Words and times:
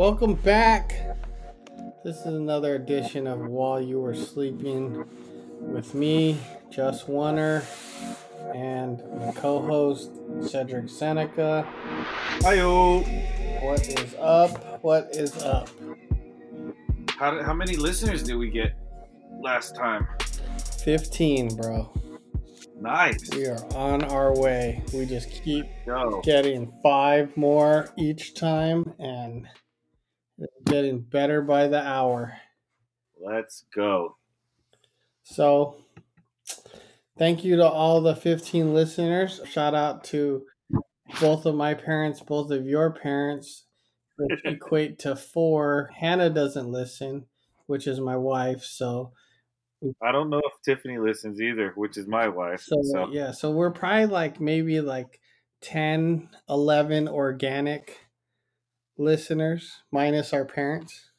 Welcome 0.00 0.32
back. 0.32 0.94
This 2.02 2.20
is 2.20 2.24
another 2.24 2.74
edition 2.74 3.26
of 3.26 3.40
While 3.40 3.82
You 3.82 4.00
Were 4.00 4.14
Sleeping 4.14 5.04
with 5.60 5.94
me, 5.94 6.38
Just 6.70 7.06
Warner, 7.06 7.62
and 8.54 9.02
my 9.18 9.30
co 9.32 9.60
host, 9.60 10.12
Cedric 10.40 10.88
Seneca. 10.88 11.68
Hiyo. 12.38 13.04
What 13.62 13.86
is 13.86 14.14
up? 14.18 14.82
What 14.82 15.10
is 15.14 15.36
up? 15.42 15.68
How, 17.18 17.42
how 17.42 17.52
many 17.52 17.76
listeners 17.76 18.22
did 18.22 18.36
we 18.36 18.48
get 18.48 18.72
last 19.42 19.76
time? 19.76 20.08
15, 20.82 21.56
bro. 21.56 21.92
Nice. 22.80 23.28
We 23.34 23.48
are 23.48 23.62
on 23.74 24.04
our 24.04 24.34
way. 24.34 24.82
We 24.94 25.04
just 25.04 25.30
keep 25.44 25.66
Go. 25.84 26.22
getting 26.24 26.72
five 26.82 27.36
more 27.36 27.92
each 27.98 28.32
time 28.32 28.94
and 28.98 29.46
getting 30.66 31.00
better 31.00 31.42
by 31.42 31.68
the 31.68 31.80
hour. 31.80 32.36
Let's 33.20 33.64
go. 33.74 34.16
So, 35.22 35.76
thank 37.18 37.44
you 37.44 37.56
to 37.56 37.68
all 37.68 38.00
the 38.00 38.16
15 38.16 38.74
listeners. 38.74 39.40
Shout 39.46 39.74
out 39.74 40.04
to 40.04 40.44
both 41.20 41.46
of 41.46 41.54
my 41.54 41.74
parents, 41.74 42.20
both 42.20 42.50
of 42.50 42.66
your 42.66 42.90
parents, 42.90 43.64
which 44.16 44.40
equate 44.44 44.98
to 45.00 45.16
four. 45.16 45.90
Hannah 45.94 46.30
doesn't 46.30 46.70
listen, 46.70 47.26
which 47.66 47.86
is 47.86 48.00
my 48.00 48.16
wife. 48.16 48.62
So, 48.62 49.12
I 50.02 50.12
don't 50.12 50.30
know 50.30 50.42
if 50.44 50.52
Tiffany 50.64 50.98
listens 50.98 51.40
either, 51.40 51.72
which 51.74 51.96
is 51.96 52.06
my 52.06 52.28
wife. 52.28 52.60
so, 52.62 52.76
So, 52.82 53.08
yeah, 53.10 53.32
so 53.32 53.50
we're 53.50 53.70
probably 53.70 54.06
like 54.06 54.40
maybe 54.40 54.80
like 54.80 55.20
10, 55.62 56.28
11 56.48 57.08
organic 57.08 57.98
listeners 59.00 59.82
minus 59.90 60.32
our 60.32 60.44
parents. 60.44 61.10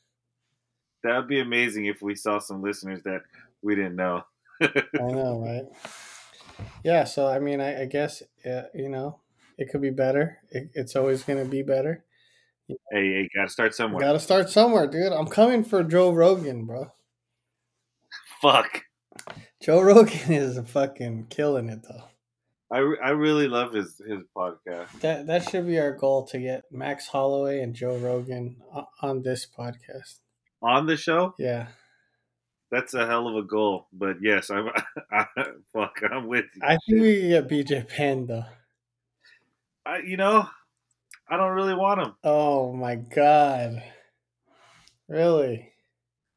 that 1.03 1.17
would 1.17 1.27
be 1.27 1.39
amazing 1.39 1.87
if 1.87 2.01
we 2.01 2.15
saw 2.15 2.39
some 2.39 2.61
listeners 2.61 3.01
that 3.03 3.21
we 3.63 3.75
didn't 3.75 3.95
know. 3.95 4.21
I 4.61 4.71
know, 4.99 5.41
right? 5.45 6.67
Yeah, 6.83 7.05
so 7.05 7.27
I 7.27 7.39
mean, 7.39 7.59
I, 7.59 7.81
I 7.81 7.85
guess 7.85 8.21
uh, 8.45 8.63
you 8.75 8.87
know 8.87 9.19
it 9.57 9.69
could 9.71 9.81
be 9.81 9.89
better. 9.89 10.37
It, 10.51 10.69
it's 10.73 10.95
always 10.95 11.23
going 11.23 11.43
to 11.43 11.49
be 11.49 11.63
better. 11.63 12.05
Hey, 12.67 12.77
hey, 12.91 13.29
gotta 13.35 13.49
start 13.49 13.73
somewhere. 13.75 13.99
Got 14.01 14.13
to 14.13 14.19
start 14.19 14.49
somewhere, 14.49 14.87
dude. 14.87 15.11
I'm 15.11 15.27
coming 15.27 15.63
for 15.63 15.83
Joe 15.83 16.11
Rogan, 16.11 16.65
bro. 16.65 16.91
Fuck. 18.41 18.83
Joe 19.61 19.81
Rogan 19.81 20.31
is 20.31 20.59
fucking 20.69 21.27
killing 21.29 21.69
it, 21.69 21.81
though. 21.83 22.05
I, 22.71 22.77
I 22.77 23.09
really 23.09 23.49
love 23.49 23.73
his 23.73 24.01
his 24.07 24.21
podcast. 24.35 25.01
That 25.01 25.27
that 25.27 25.49
should 25.49 25.67
be 25.67 25.77
our 25.79 25.91
goal 25.91 26.25
to 26.27 26.39
get 26.39 26.63
Max 26.71 27.07
Holloway 27.07 27.61
and 27.61 27.75
Joe 27.75 27.97
Rogan 27.97 28.57
on 29.01 29.23
this 29.23 29.45
podcast. 29.45 30.19
On 30.61 30.85
the 30.85 30.95
show, 30.95 31.33
Yeah, 31.37 31.67
that's 32.71 32.93
a 32.93 33.05
hell 33.05 33.27
of 33.27 33.35
a 33.35 33.45
goal. 33.45 33.87
But 33.91 34.17
yes, 34.21 34.49
I'm. 34.49 34.69
I, 35.11 35.25
fuck, 35.73 35.99
I'm 36.09 36.27
with 36.27 36.45
you. 36.55 36.61
I 36.63 36.77
think 36.87 37.01
we 37.01 37.19
can 37.19 37.29
get 37.29 37.49
BJ 37.49 37.87
Penn 37.89 38.27
though. 38.27 38.45
I, 39.85 39.97
you 39.99 40.15
know, 40.15 40.47
I 41.27 41.37
don't 41.37 41.51
really 41.55 41.75
want 41.75 42.01
him. 42.01 42.15
Oh 42.23 42.71
my 42.71 42.95
god, 42.95 43.83
really? 45.09 45.73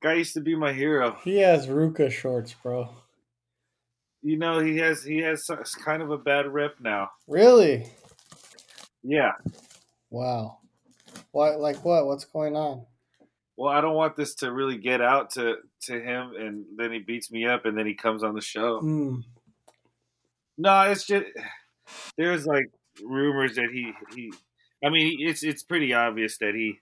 Guy 0.02 0.14
used 0.14 0.34
to 0.34 0.40
be 0.40 0.56
my 0.56 0.72
hero. 0.72 1.16
He 1.22 1.38
has 1.38 1.68
Ruka 1.68 2.10
shorts, 2.10 2.54
bro. 2.54 2.88
You 4.26 4.38
know, 4.38 4.58
he 4.58 4.78
has 4.78 5.04
he 5.04 5.18
has 5.18 5.46
kind 5.84 6.00
of 6.00 6.10
a 6.10 6.16
bad 6.16 6.46
rep 6.46 6.76
now. 6.80 7.10
Really? 7.28 7.86
Yeah. 9.02 9.32
Wow. 10.08 10.60
What? 11.30 11.60
Like 11.60 11.84
what? 11.84 12.06
What's 12.06 12.24
going 12.24 12.56
on? 12.56 12.86
Well, 13.58 13.70
I 13.70 13.82
don't 13.82 13.94
want 13.94 14.16
this 14.16 14.34
to 14.36 14.50
really 14.50 14.78
get 14.78 15.02
out 15.02 15.32
to 15.32 15.56
to 15.82 16.00
him, 16.00 16.32
and 16.38 16.64
then 16.74 16.90
he 16.90 17.00
beats 17.00 17.30
me 17.30 17.46
up, 17.46 17.66
and 17.66 17.76
then 17.76 17.84
he 17.84 17.94
comes 17.94 18.24
on 18.24 18.34
the 18.34 18.40
show. 18.40 18.80
Hmm. 18.80 19.16
No, 20.56 20.80
it's 20.82 21.06
just 21.06 21.26
there's 22.16 22.46
like 22.46 22.70
rumors 23.02 23.56
that 23.56 23.68
he 23.70 23.92
he. 24.14 24.32
I 24.82 24.88
mean, 24.88 25.18
it's 25.20 25.44
it's 25.44 25.62
pretty 25.62 25.92
obvious 25.92 26.38
that 26.38 26.54
he 26.54 26.80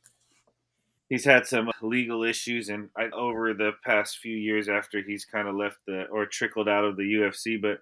he's 1.13 1.27
had 1.27 1.47
some 1.47 1.71
legal 1.83 2.25
issues, 2.25 2.71
and 2.71 2.89
I, 2.97 3.11
over 3.13 3.53
the 3.53 3.73
past 3.85 4.19
few 4.19 4.35
years 4.35 4.67
after 4.71 5.03
he's 5.03 5.27
kind 5.27 5.47
of 5.47 5.55
left 5.55 5.77
the 5.87 6.05
or 6.07 6.25
trickled 6.25 6.71
out 6.71 6.85
of 6.85 6.97
the 6.97 7.03
UFC. 7.03 7.61
But 7.61 7.81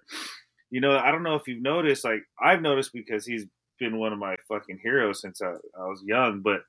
you 0.69 0.81
know, 0.81 0.97
I 0.97 1.11
don't 1.11 1.23
know 1.23 1.35
if 1.35 1.47
you've 1.47 1.61
noticed. 1.61 2.03
Like 2.03 2.23
I've 2.41 2.61
noticed 2.61 2.91
because 2.91 3.25
he's 3.25 3.45
been 3.79 3.97
one 3.97 4.11
of 4.11 4.19
my 4.19 4.35
fucking 4.49 4.79
heroes 4.83 5.21
since 5.21 5.41
I, 5.41 5.53
I 5.79 5.85
was 5.85 6.03
young. 6.05 6.41
But 6.41 6.63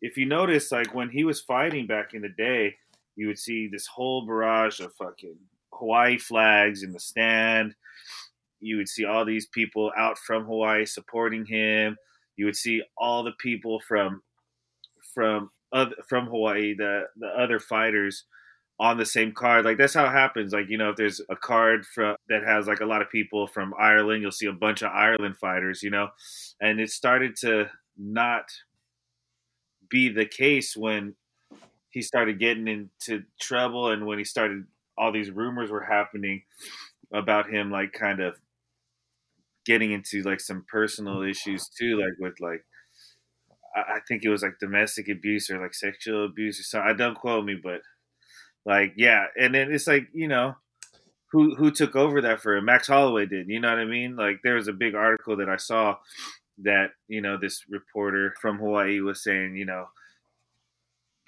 if 0.00 0.16
you 0.16 0.26
notice, 0.26 0.70
like 0.70 0.94
when 0.94 1.10
he 1.10 1.24
was 1.24 1.40
fighting 1.40 1.88
back 1.88 2.14
in 2.14 2.22
the 2.22 2.28
day, 2.28 2.76
you 3.16 3.26
would 3.26 3.38
see 3.38 3.66
this 3.66 3.88
whole 3.88 4.24
barrage 4.24 4.78
of 4.78 4.94
fucking 4.94 5.36
Hawaii 5.72 6.18
flags 6.18 6.84
in 6.84 6.92
the 6.92 7.00
stand. 7.00 7.74
You 8.60 8.76
would 8.76 8.88
see 8.88 9.04
all 9.04 9.24
these 9.24 9.46
people 9.46 9.90
out 9.98 10.18
from 10.18 10.44
Hawaii 10.44 10.84
supporting 10.84 11.46
him. 11.46 11.96
You 12.36 12.46
would 12.46 12.56
see 12.56 12.82
all 12.96 13.24
the 13.24 13.34
people 13.40 13.80
from 13.88 14.22
from 15.18 15.50
from 16.08 16.26
Hawaii, 16.26 16.74
the 16.74 17.06
the 17.16 17.26
other 17.26 17.58
fighters 17.58 18.24
on 18.78 18.96
the 18.98 19.04
same 19.04 19.32
card. 19.32 19.64
Like 19.64 19.76
that's 19.76 19.94
how 19.94 20.04
it 20.04 20.12
happens. 20.12 20.52
Like 20.52 20.68
you 20.68 20.78
know, 20.78 20.90
if 20.90 20.96
there's 20.96 21.20
a 21.28 21.34
card 21.34 21.84
from 21.84 22.14
that 22.28 22.44
has 22.44 22.68
like 22.68 22.78
a 22.78 22.86
lot 22.86 23.02
of 23.02 23.10
people 23.10 23.48
from 23.48 23.74
Ireland, 23.76 24.22
you'll 24.22 24.30
see 24.30 24.46
a 24.46 24.52
bunch 24.52 24.82
of 24.82 24.92
Ireland 24.92 25.36
fighters. 25.40 25.82
You 25.82 25.90
know, 25.90 26.10
and 26.60 26.78
it 26.78 26.90
started 26.90 27.34
to 27.38 27.68
not 27.96 28.44
be 29.90 30.08
the 30.08 30.26
case 30.26 30.76
when 30.76 31.16
he 31.90 32.00
started 32.00 32.38
getting 32.38 32.68
into 32.68 33.24
trouble 33.40 33.90
and 33.90 34.06
when 34.06 34.18
he 34.18 34.24
started 34.24 34.64
all 34.96 35.10
these 35.10 35.32
rumors 35.32 35.70
were 35.70 35.82
happening 35.82 36.42
about 37.12 37.50
him 37.50 37.72
like 37.72 37.92
kind 37.92 38.20
of 38.20 38.36
getting 39.64 39.90
into 39.90 40.22
like 40.22 40.40
some 40.40 40.64
personal 40.70 41.22
issues 41.22 41.68
too 41.68 41.98
like 41.98 42.12
with 42.20 42.38
like 42.40 42.62
I 43.88 44.00
think 44.06 44.24
it 44.24 44.30
was 44.30 44.42
like 44.42 44.58
domestic 44.60 45.08
abuse 45.08 45.50
or 45.50 45.60
like 45.60 45.74
sexual 45.74 46.24
abuse 46.24 46.60
or 46.60 46.62
something. 46.62 46.90
I 46.90 46.96
don't 46.96 47.14
quote 47.14 47.44
me, 47.44 47.56
but 47.62 47.80
like 48.64 48.94
yeah, 48.96 49.26
and 49.38 49.54
then 49.54 49.72
it's 49.72 49.86
like 49.86 50.08
you 50.12 50.28
know 50.28 50.54
who 51.32 51.54
who 51.56 51.70
took 51.70 51.96
over 51.96 52.20
that 52.22 52.40
for 52.40 52.56
him? 52.56 52.64
Max 52.64 52.88
Holloway 52.88 53.26
did. 53.26 53.48
You 53.48 53.60
know 53.60 53.70
what 53.70 53.78
I 53.78 53.84
mean? 53.84 54.16
Like 54.16 54.40
there 54.42 54.54
was 54.54 54.68
a 54.68 54.72
big 54.72 54.94
article 54.94 55.36
that 55.36 55.48
I 55.48 55.56
saw 55.56 55.96
that 56.62 56.90
you 57.06 57.20
know 57.20 57.36
this 57.36 57.64
reporter 57.68 58.34
from 58.40 58.58
Hawaii 58.58 59.00
was 59.00 59.22
saying 59.22 59.56
you 59.56 59.64
know 59.64 59.86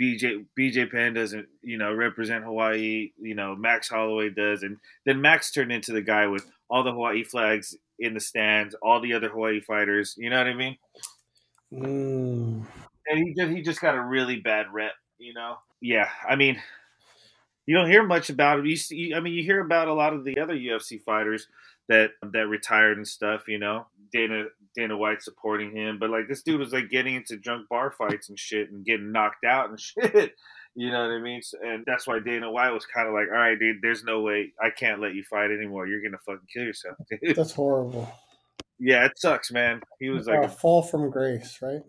BJ 0.00 0.46
BJ 0.58 0.90
Penn 0.90 1.14
doesn't 1.14 1.46
you 1.62 1.78
know 1.78 1.92
represent 1.92 2.44
Hawaii. 2.44 3.12
You 3.20 3.34
know 3.34 3.54
Max 3.54 3.88
Holloway 3.88 4.30
does, 4.30 4.62
and 4.62 4.78
then 5.04 5.20
Max 5.20 5.52
turned 5.52 5.72
into 5.72 5.92
the 5.92 6.02
guy 6.02 6.26
with 6.26 6.46
all 6.70 6.82
the 6.82 6.92
Hawaii 6.92 7.24
flags 7.24 7.76
in 7.98 8.14
the 8.14 8.20
stands, 8.20 8.74
all 8.82 9.00
the 9.00 9.12
other 9.12 9.28
Hawaii 9.28 9.60
fighters. 9.60 10.14
You 10.16 10.30
know 10.30 10.38
what 10.38 10.46
I 10.46 10.54
mean? 10.54 10.76
Mm. 11.72 12.66
and 13.06 13.18
he 13.18 13.34
just 13.34 13.50
he 13.52 13.62
just 13.62 13.80
got 13.80 13.94
a 13.94 14.02
really 14.02 14.36
bad 14.40 14.66
rep, 14.72 14.92
you 15.18 15.34
know. 15.34 15.56
Yeah, 15.80 16.08
I 16.28 16.36
mean, 16.36 16.60
you 17.66 17.76
don't 17.76 17.90
hear 17.90 18.04
much 18.04 18.30
about 18.30 18.58
him. 18.58 18.66
You 18.66 18.76
see, 18.76 19.14
I 19.14 19.20
mean, 19.20 19.34
you 19.34 19.42
hear 19.42 19.60
about 19.60 19.88
a 19.88 19.94
lot 19.94 20.12
of 20.12 20.24
the 20.24 20.38
other 20.40 20.54
UFC 20.54 21.02
fighters 21.02 21.46
that 21.88 22.10
that 22.32 22.48
retired 22.48 22.96
and 22.96 23.06
stuff. 23.06 23.42
You 23.46 23.58
know, 23.58 23.86
Dana 24.12 24.44
Dana 24.76 24.96
White 24.96 25.22
supporting 25.22 25.74
him, 25.74 25.98
but 25.98 26.10
like 26.10 26.28
this 26.28 26.42
dude 26.42 26.60
was 26.60 26.72
like 26.72 26.90
getting 26.90 27.14
into 27.14 27.36
drunk 27.36 27.68
bar 27.68 27.90
fights 27.90 28.28
and 28.28 28.38
shit 28.38 28.70
and 28.70 28.84
getting 28.84 29.12
knocked 29.12 29.44
out 29.44 29.70
and 29.70 29.80
shit. 29.80 30.34
You 30.76 30.90
know 30.90 31.02
what 31.02 31.12
I 31.14 31.20
mean? 31.20 31.40
And 31.64 31.84
that's 31.86 32.06
why 32.06 32.20
Dana 32.20 32.50
White 32.50 32.70
was 32.70 32.86
kind 32.86 33.08
of 33.08 33.14
like, 33.14 33.26
"All 33.28 33.38
right, 33.38 33.58
dude, 33.58 33.82
there's 33.82 34.04
no 34.04 34.20
way 34.20 34.52
I 34.62 34.70
can't 34.70 35.00
let 35.00 35.14
you 35.14 35.24
fight 35.28 35.50
anymore. 35.50 35.86
You're 35.86 36.02
gonna 36.02 36.18
fucking 36.24 36.46
kill 36.52 36.64
yourself." 36.64 36.96
dude." 37.10 37.36
That's 37.36 37.52
horrible. 37.52 38.12
Yeah, 38.80 39.04
it 39.06 39.12
sucks, 39.16 39.52
man. 39.52 39.80
He 40.00 40.08
was 40.10 40.26
like 40.26 40.42
a 40.44 40.48
fall 40.48 40.82
from 40.82 41.10
grace, 41.10 41.58
right? 41.62 41.82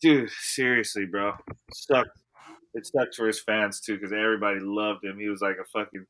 dude, 0.00 0.30
seriously, 0.30 1.04
bro, 1.06 1.32
sucked. 1.74 2.10
It 2.74 2.86
sucked 2.86 3.16
for 3.16 3.26
his 3.26 3.40
fans 3.40 3.80
too 3.80 3.94
because 3.96 4.12
everybody 4.12 4.60
loved 4.60 5.04
him. 5.04 5.18
He 5.18 5.28
was 5.28 5.40
like 5.40 5.56
a 5.60 5.64
fucking 5.64 6.06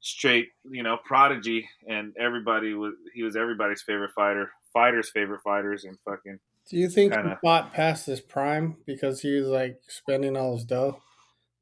straight, 0.00 0.48
you 0.70 0.82
know, 0.82 0.98
prodigy, 1.04 1.68
and 1.88 2.12
everybody 2.18 2.74
was 2.74 2.94
he 3.14 3.22
was 3.22 3.36
everybody's 3.36 3.82
favorite 3.82 4.10
fighter, 4.14 4.50
fighters' 4.72 5.10
favorite 5.10 5.40
fighters, 5.42 5.84
and 5.84 5.96
fucking 6.04 6.38
Do 6.68 6.76
you 6.76 6.88
think 6.88 7.12
he 7.12 7.16
Kinda. 7.18 7.38
fought 7.42 7.72
past 7.72 8.06
his 8.06 8.20
prime 8.20 8.76
because 8.86 9.20
he 9.22 9.34
was 9.40 9.48
like 9.48 9.80
spending 9.88 10.36
all 10.36 10.54
his 10.54 10.64
dough, 10.64 11.00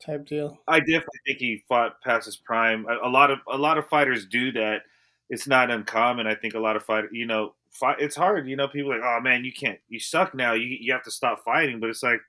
type 0.05 0.27
deal? 0.27 0.59
I 0.67 0.81
definitely 0.81 1.21
think 1.27 1.39
he 1.39 1.63
fought 1.69 2.01
past 2.03 2.27
his 2.27 2.37
prime. 2.37 2.87
A, 2.89 3.07
a 3.09 3.11
lot 3.11 3.31
of 3.31 3.39
a 3.51 3.59
lot 3.59 3.79
of 3.79 3.87
fighters 3.89 4.27
do 4.27 4.51
that. 4.53 4.79
It's 5.29 5.47
not 5.47 5.71
uncommon. 5.71 6.27
I 6.27 6.35
think 6.37 6.55
a 6.55 6.61
lot 6.61 6.77
of 6.77 6.85
fighters, 6.85 7.11
you 7.13 7.27
know, 7.27 7.55
fight. 7.79 7.97
It's 8.01 8.17
hard. 8.17 8.49
You 8.49 8.57
know, 8.57 8.69
people 8.69 8.93
are 8.93 8.99
like, 8.99 9.07
oh 9.07 9.21
man, 9.23 9.45
you 9.45 9.53
can't, 9.53 9.79
you 9.89 10.01
suck 10.01 10.35
now. 10.35 10.53
You 10.55 10.67
you 10.81 10.93
have 10.93 11.05
to 11.05 11.11
stop 11.11 11.45
fighting. 11.45 11.81
But 11.81 11.91
it's 11.91 12.03
like 12.03 12.21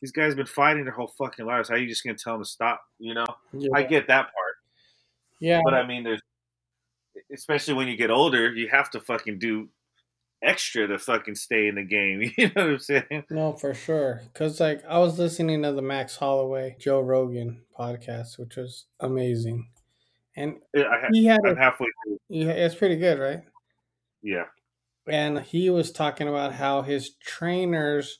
these 0.00 0.12
guys 0.12 0.34
been 0.34 0.46
fighting 0.46 0.84
their 0.84 0.94
whole 0.94 1.12
fucking 1.18 1.44
lives. 1.46 1.68
How 1.68 1.74
are 1.74 1.78
you 1.78 1.88
just 1.88 2.04
gonna 2.04 2.16
tell 2.16 2.34
them 2.34 2.42
to 2.44 2.48
stop? 2.48 2.80
You 2.98 3.14
know, 3.14 3.26
Yeah, 3.52 3.70
I 3.74 3.82
get 3.82 4.06
that 4.08 4.24
part. 4.24 4.54
yeah. 5.40 5.60
But 5.64 5.74
I 5.74 5.86
mean, 5.86 6.04
there's 6.04 6.20
especially 7.32 7.74
when 7.74 7.88
you 7.88 7.96
get 7.96 8.10
older, 8.10 8.50
you 8.52 8.68
have 8.68 8.90
to 8.90 9.00
fucking 9.00 9.38
do 9.38 9.68
extra 10.40 10.86
to 10.86 10.98
fucking 10.98 11.34
stay 11.34 11.66
in 11.66 11.74
the 11.74 11.82
game. 11.82 12.32
You 12.38 12.46
know 12.54 12.62
what 12.64 12.70
I'm 12.74 12.78
saying? 12.78 13.24
No, 13.30 13.52
for 13.54 13.74
sure. 13.74 14.20
Because 14.32 14.60
like 14.60 14.84
I 14.88 14.98
was 14.98 15.18
listening 15.18 15.62
to 15.64 15.72
the 15.72 15.82
Max 15.82 16.16
Holloway 16.16 16.76
Joe 16.78 17.00
Rogan 17.00 17.62
podcast, 17.78 18.38
which 18.38 18.54
was 18.56 18.84
amazing, 19.00 19.68
and 20.36 20.56
Yeah, 20.74 20.84
I 20.88 21.00
ha- 21.00 21.08
he 21.12 21.24
had 21.24 21.40
I'm 21.44 21.56
a, 21.56 21.60
halfway 21.60 21.88
through. 22.04 22.18
yeah, 22.28 22.50
it's 22.52 22.76
pretty 22.76 22.96
good, 22.96 23.18
right? 23.18 23.42
Yeah. 24.22 24.44
And 25.10 25.40
he 25.40 25.70
was 25.70 25.90
talking 25.90 26.28
about 26.28 26.54
how 26.54 26.82
his 26.82 27.10
trainers 27.16 28.18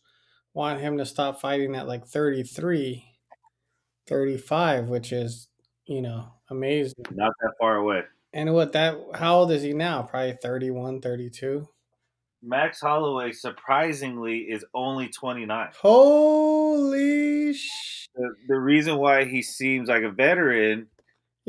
want 0.55 0.81
him 0.81 0.99
to 0.99 1.07
stop 1.07 1.41
fighting 1.41 1.75
at 1.75 1.87
like 1.87 2.07
33, 2.07 3.05
35, 4.07 4.89
which 4.89 5.13
is, 5.13 5.49
you 5.87 6.03
know, 6.03 6.33
amazing. 6.51 7.05
Not 7.13 7.33
that 7.41 7.53
far 7.61 7.77
away. 7.77 8.03
And 8.33 8.53
what 8.55 8.73
that, 8.73 8.97
how 9.15 9.39
old 9.39 9.51
is 9.51 9.63
he 9.63 9.73
now? 9.73 10.03
Probably 10.03 10.37
31, 10.43 11.01
32. 11.01 11.69
Max 12.43 12.81
Holloway 12.81 13.33
surprisingly 13.33 14.39
is 14.39 14.65
only 14.73 15.09
29. 15.09 15.69
Holy 15.81 17.53
sh! 17.53 18.07
The, 18.15 18.35
the 18.47 18.59
reason 18.59 18.97
why 18.99 19.25
he 19.25 19.43
seems 19.43 19.89
like 19.89 20.03
a 20.03 20.11
veteran 20.11 20.87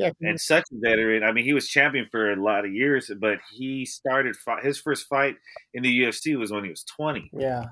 Yeah, 0.00 0.12
and 0.20 0.40
such 0.40 0.64
a 0.72 0.78
veteran, 0.78 1.22
I 1.22 1.32
mean, 1.32 1.44
he 1.44 1.52
was 1.52 1.68
champion 1.68 2.06
for 2.10 2.32
a 2.32 2.42
lot 2.42 2.64
of 2.64 2.72
years, 2.72 3.10
but 3.20 3.38
he 3.52 3.84
started 3.84 4.34
his 4.62 4.78
first 4.78 5.06
fight 5.08 5.36
in 5.74 5.82
the 5.82 6.00
UFC 6.02 6.38
was 6.38 6.50
when 6.50 6.64
he 6.64 6.70
was 6.70 6.84
20. 6.84 7.30
yeah, 7.32 7.64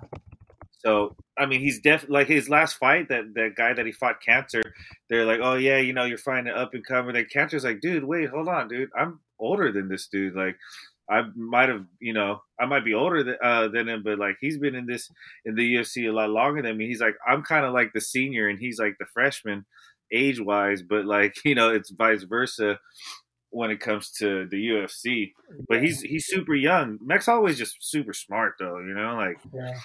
So 0.84 1.16
I 1.38 1.46
mean, 1.46 1.60
he's 1.60 1.80
definitely 1.80 2.14
like 2.14 2.26
his 2.28 2.48
last 2.48 2.74
fight 2.74 3.08
that 3.08 3.34
that 3.34 3.54
guy 3.56 3.72
that 3.72 3.86
he 3.86 3.92
fought 3.92 4.22
Kattar. 4.26 4.62
They're 5.08 5.24
like, 5.24 5.40
oh 5.42 5.54
yeah, 5.54 5.78
you 5.78 5.92
know, 5.92 6.04
you're 6.04 6.18
fighting 6.18 6.48
an 6.48 6.58
up 6.58 6.74
and 6.74 6.84
comer. 6.84 7.12
Then 7.12 7.26
Kattar's 7.34 7.64
like, 7.64 7.80
dude, 7.80 8.04
wait, 8.04 8.28
hold 8.28 8.48
on, 8.48 8.68
dude, 8.68 8.90
I'm 8.96 9.20
older 9.38 9.72
than 9.72 9.88
this 9.88 10.08
dude. 10.08 10.34
Like, 10.34 10.56
I 11.10 11.22
might 11.34 11.70
have, 11.70 11.86
you 12.00 12.12
know, 12.12 12.42
I 12.60 12.66
might 12.66 12.84
be 12.84 12.92
older 12.92 13.22
than, 13.22 13.36
uh, 13.42 13.68
than 13.68 13.88
him, 13.88 14.02
but 14.02 14.18
like 14.18 14.36
he's 14.40 14.58
been 14.58 14.74
in 14.74 14.86
this 14.86 15.10
in 15.44 15.54
the 15.54 15.74
UFC 15.76 16.08
a 16.08 16.12
lot 16.12 16.28
longer 16.30 16.60
than 16.60 16.76
me. 16.76 16.86
He's 16.86 17.00
like, 17.00 17.16
I'm 17.26 17.42
kind 17.42 17.64
of 17.64 17.72
like 17.72 17.92
the 17.94 18.00
senior, 18.00 18.48
and 18.48 18.58
he's 18.58 18.78
like 18.78 18.96
the 18.98 19.06
freshman, 19.14 19.64
age 20.12 20.40
wise, 20.40 20.82
but 20.82 21.04
like 21.04 21.36
you 21.44 21.54
know, 21.54 21.70
it's 21.70 21.90
vice 21.90 22.22
versa 22.22 22.78
when 23.50 23.70
it 23.70 23.80
comes 23.80 24.10
to 24.18 24.46
the 24.50 24.56
UFC. 24.56 25.32
But 25.68 25.82
he's 25.82 26.00
he's 26.02 26.26
super 26.26 26.54
young. 26.54 26.98
Max 27.00 27.26
Holloway's 27.26 27.58
just 27.58 27.76
super 27.80 28.12
smart 28.12 28.54
though, 28.58 28.78
you 28.78 28.94
know, 28.94 29.14
like 29.16 29.38
yeah, 29.54 29.78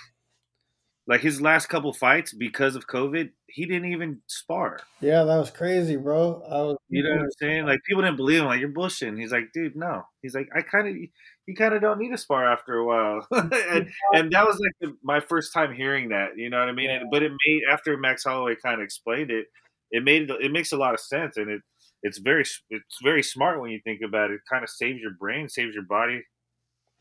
like 1.06 1.22
his 1.22 1.42
last 1.42 1.68
couple 1.68 1.92
fights 1.92 2.34
because 2.34 2.75
of 2.75 2.88
COVID, 2.88 3.31
he 3.48 3.66
didn't 3.66 3.92
even 3.92 4.22
spar. 4.28 4.80
yeah. 5.02 5.24
That 5.24 5.38
was 5.38 5.52
crazy, 5.52 5.98
bro. 5.98 6.42
I 6.50 6.62
was, 6.62 6.78
You 6.90 7.04
know 7.04 7.12
what 7.12 7.22
I'm 7.22 7.31
saying? 7.40 7.66
Like 7.66 7.80
people 7.86 8.02
didn't 8.02 8.18
believe 8.18 8.40
him. 8.42 8.48
Like 8.48 8.60
you're 8.62 8.70
bullshitting. 8.70 9.20
He's 9.20 9.31
like, 9.31 9.52
dude, 9.54 9.75
no. 9.75 10.04
He's 10.22 10.34
like, 10.34 10.48
I 10.56 10.62
kind 10.62 10.88
of, 10.88 10.96
you 10.96 11.56
kind 11.56 11.74
of 11.74 11.81
don't 11.81 12.00
need 12.00 12.12
to 12.12 12.18
spar 12.18 12.50
after 12.50 12.75
a 12.75 12.86
while. 12.86 13.28
and, 13.31 13.90
and 14.14 14.31
that 14.31 14.46
was 14.46 14.58
like 14.60 14.72
the, 14.80 14.98
my 15.04 15.20
first 15.20 15.54
time 15.54 15.74
hearing 15.74 16.10
that. 16.10 16.38
You 16.38 16.50
know 16.50 16.60
what 16.60 16.70
I 16.70 16.74
mean? 16.74 16.90
And, 16.90 17.12
but 17.12 17.22
it 17.22 17.31
made 17.46 17.62
after 17.70 17.98
Max 17.98 18.24
Holloway 18.24 18.56
kind 18.56 18.80
of 18.80 18.86
explained 18.86 19.30
it, 19.30 19.48
it 19.94 20.04
made 20.04 20.30
it 20.30 20.51
makes 20.51 20.74
a 20.74 20.78
lot 20.78 20.94
of 20.94 21.00
sense, 21.00 21.38
and 21.38 21.50
it 21.50 21.62
it's 22.01 22.18
very 22.18 22.44
it's 22.69 22.98
very 23.01 23.24
smart 23.24 23.62
when 23.62 23.72
you 23.72 23.80
think 23.86 24.01
about 24.06 24.30
it. 24.31 24.36
It 24.36 24.42
kind 24.51 24.63
of 24.63 24.69
saves 24.69 25.00
your 25.00 25.13
brain, 25.18 25.48
saves 25.48 25.74
your 25.74 25.86
body. 25.86 26.22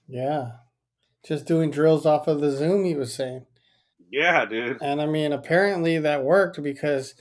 yeah. 0.07 0.53
Just 1.25 1.47
doing 1.47 1.71
drills 1.71 2.05
off 2.05 2.27
of 2.27 2.41
the 2.41 2.51
Zoom, 2.51 2.85
he 2.85 2.97
was 2.97 3.15
saying. 3.15 3.47
Yeah, 4.11 4.45
dude. 4.45 4.79
And 4.83 5.01
I 5.01 5.07
mean, 5.07 5.33
apparently 5.33 5.99
that 6.01 6.25
worked 6.25 6.61
because 6.61 7.15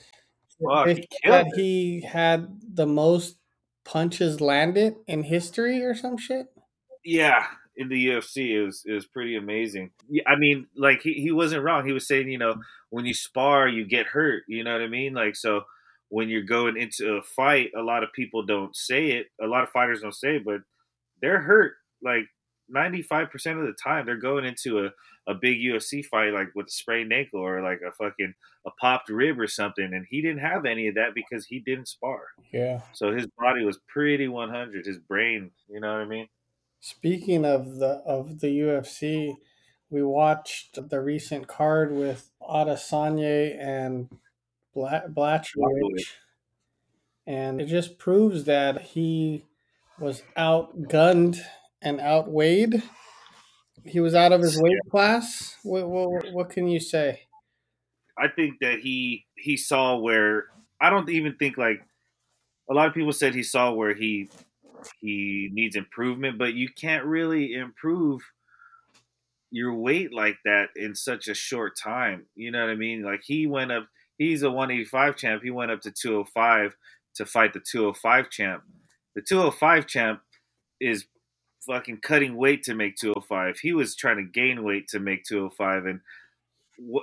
Fuck, 0.60 0.88
he 0.88 0.94
said 1.24 1.32
that 1.32 1.46
it. 1.46 1.52
he 1.56 2.00
had 2.00 2.48
the 2.74 2.86
most 2.86 3.38
punches 3.84 4.40
landed 4.40 4.96
in 5.06 5.22
history 5.22 5.84
or 5.84 5.94
some 5.94 6.16
shit. 6.18 6.46
Yeah, 7.04 7.46
in 7.76 7.88
the 7.88 8.08
UFC, 8.08 8.66
is 8.66 8.84
was 8.86 9.06
pretty 9.06 9.36
amazing. 9.36 9.90
I 10.26 10.36
mean, 10.36 10.66
like 10.76 11.02
he, 11.02 11.14
he 11.14 11.32
wasn't 11.32 11.64
wrong. 11.64 11.86
He 11.86 11.92
was 11.92 12.06
saying, 12.06 12.28
you 12.28 12.38
know, 12.38 12.56
when 12.90 13.06
you 13.06 13.14
spar, 13.14 13.68
you 13.68 13.84
get 13.84 14.06
hurt. 14.06 14.44
You 14.48 14.64
know 14.64 14.72
what 14.72 14.82
I 14.82 14.88
mean? 14.88 15.14
Like 15.14 15.36
so, 15.36 15.62
when 16.08 16.28
you're 16.28 16.42
going 16.42 16.76
into 16.76 17.14
a 17.14 17.22
fight, 17.22 17.70
a 17.76 17.82
lot 17.82 18.02
of 18.02 18.12
people 18.12 18.44
don't 18.44 18.76
say 18.76 19.12
it. 19.12 19.26
A 19.42 19.46
lot 19.46 19.62
of 19.62 19.70
fighters 19.70 20.00
don't 20.02 20.14
say 20.14 20.36
it, 20.36 20.44
but 20.44 20.60
they're 21.20 21.40
hurt. 21.40 21.74
Like 22.02 22.24
ninety 22.68 23.02
five 23.02 23.30
percent 23.30 23.58
of 23.58 23.66
the 23.66 23.74
time, 23.82 24.06
they're 24.06 24.16
going 24.16 24.44
into 24.44 24.84
a 24.84 24.90
a 25.28 25.34
big 25.34 25.58
UFC 25.58 26.04
fight 26.04 26.32
like 26.32 26.48
with 26.54 26.66
a 26.66 26.70
sprained 26.70 27.12
ankle 27.12 27.40
or 27.40 27.62
like 27.62 27.80
a 27.86 27.92
fucking 27.92 28.34
a 28.66 28.70
popped 28.80 29.08
rib 29.08 29.38
or 29.38 29.46
something, 29.46 29.92
and 29.92 30.06
he 30.08 30.20
didn't 30.20 30.40
have 30.40 30.66
any 30.66 30.88
of 30.88 30.96
that 30.96 31.14
because 31.14 31.46
he 31.46 31.60
didn't 31.60 31.88
spar. 31.88 32.26
Yeah. 32.52 32.80
So 32.92 33.12
his 33.12 33.26
body 33.38 33.64
was 33.64 33.78
pretty 33.88 34.28
one 34.28 34.50
hundred. 34.50 34.86
His 34.86 34.98
brain, 34.98 35.50
you 35.68 35.80
know 35.80 35.92
what 35.92 36.02
I 36.02 36.06
mean? 36.06 36.28
Speaking 36.84 37.44
of 37.44 37.76
the 37.76 38.02
of 38.04 38.40
the 38.40 38.48
UFC, 38.48 39.36
we 39.88 40.02
watched 40.02 40.90
the 40.90 41.00
recent 41.00 41.46
card 41.46 41.94
with 41.94 42.28
Adesanya 42.42 43.56
and 43.56 44.08
Bla- 44.74 45.04
Blachowicz, 45.08 46.02
and 47.24 47.60
it 47.60 47.66
just 47.66 47.98
proves 47.98 48.46
that 48.46 48.82
he 48.82 49.44
was 50.00 50.24
outgunned 50.36 51.40
and 51.80 52.00
outweighed. 52.00 52.82
He 53.84 54.00
was 54.00 54.16
out 54.16 54.32
of 54.32 54.40
his 54.40 54.60
weight 54.60 54.74
class. 54.90 55.58
What, 55.62 55.88
what, 55.88 56.32
what 56.32 56.50
can 56.50 56.66
you 56.66 56.80
say? 56.80 57.28
I 58.18 58.26
think 58.26 58.58
that 58.60 58.80
he 58.80 59.26
he 59.36 59.56
saw 59.56 59.98
where 59.98 60.46
I 60.80 60.90
don't 60.90 61.08
even 61.10 61.36
think 61.36 61.56
like 61.56 61.86
a 62.68 62.74
lot 62.74 62.88
of 62.88 62.94
people 62.94 63.12
said 63.12 63.36
he 63.36 63.44
saw 63.44 63.70
where 63.72 63.94
he 63.94 64.30
he 65.00 65.50
needs 65.52 65.76
improvement, 65.76 66.38
but 66.38 66.54
you 66.54 66.68
can't 66.68 67.04
really 67.04 67.54
improve 67.54 68.22
your 69.50 69.74
weight 69.74 70.12
like 70.12 70.38
that 70.44 70.70
in 70.76 70.94
such 70.94 71.28
a 71.28 71.34
short 71.34 71.76
time. 71.76 72.26
You 72.34 72.50
know 72.50 72.60
what 72.60 72.70
I 72.70 72.74
mean? 72.74 73.02
Like 73.02 73.20
he 73.24 73.46
went 73.46 73.72
up 73.72 73.86
he's 74.18 74.42
a 74.42 74.50
185 74.50 75.16
champ. 75.16 75.42
He 75.42 75.50
went 75.50 75.70
up 75.70 75.80
to 75.82 75.90
205 75.90 76.76
to 77.16 77.26
fight 77.26 77.52
the 77.52 77.60
205 77.60 78.30
champ. 78.30 78.62
The 79.14 79.22
205 79.22 79.86
champ 79.86 80.20
is 80.80 81.06
fucking 81.66 81.98
cutting 82.02 82.36
weight 82.36 82.62
to 82.64 82.74
make 82.74 82.96
205. 82.96 83.58
He 83.58 83.72
was 83.72 83.94
trying 83.94 84.16
to 84.16 84.22
gain 84.22 84.64
weight 84.64 84.88
to 84.88 84.98
make 84.98 85.24
205 85.24 85.86
and 85.86 86.00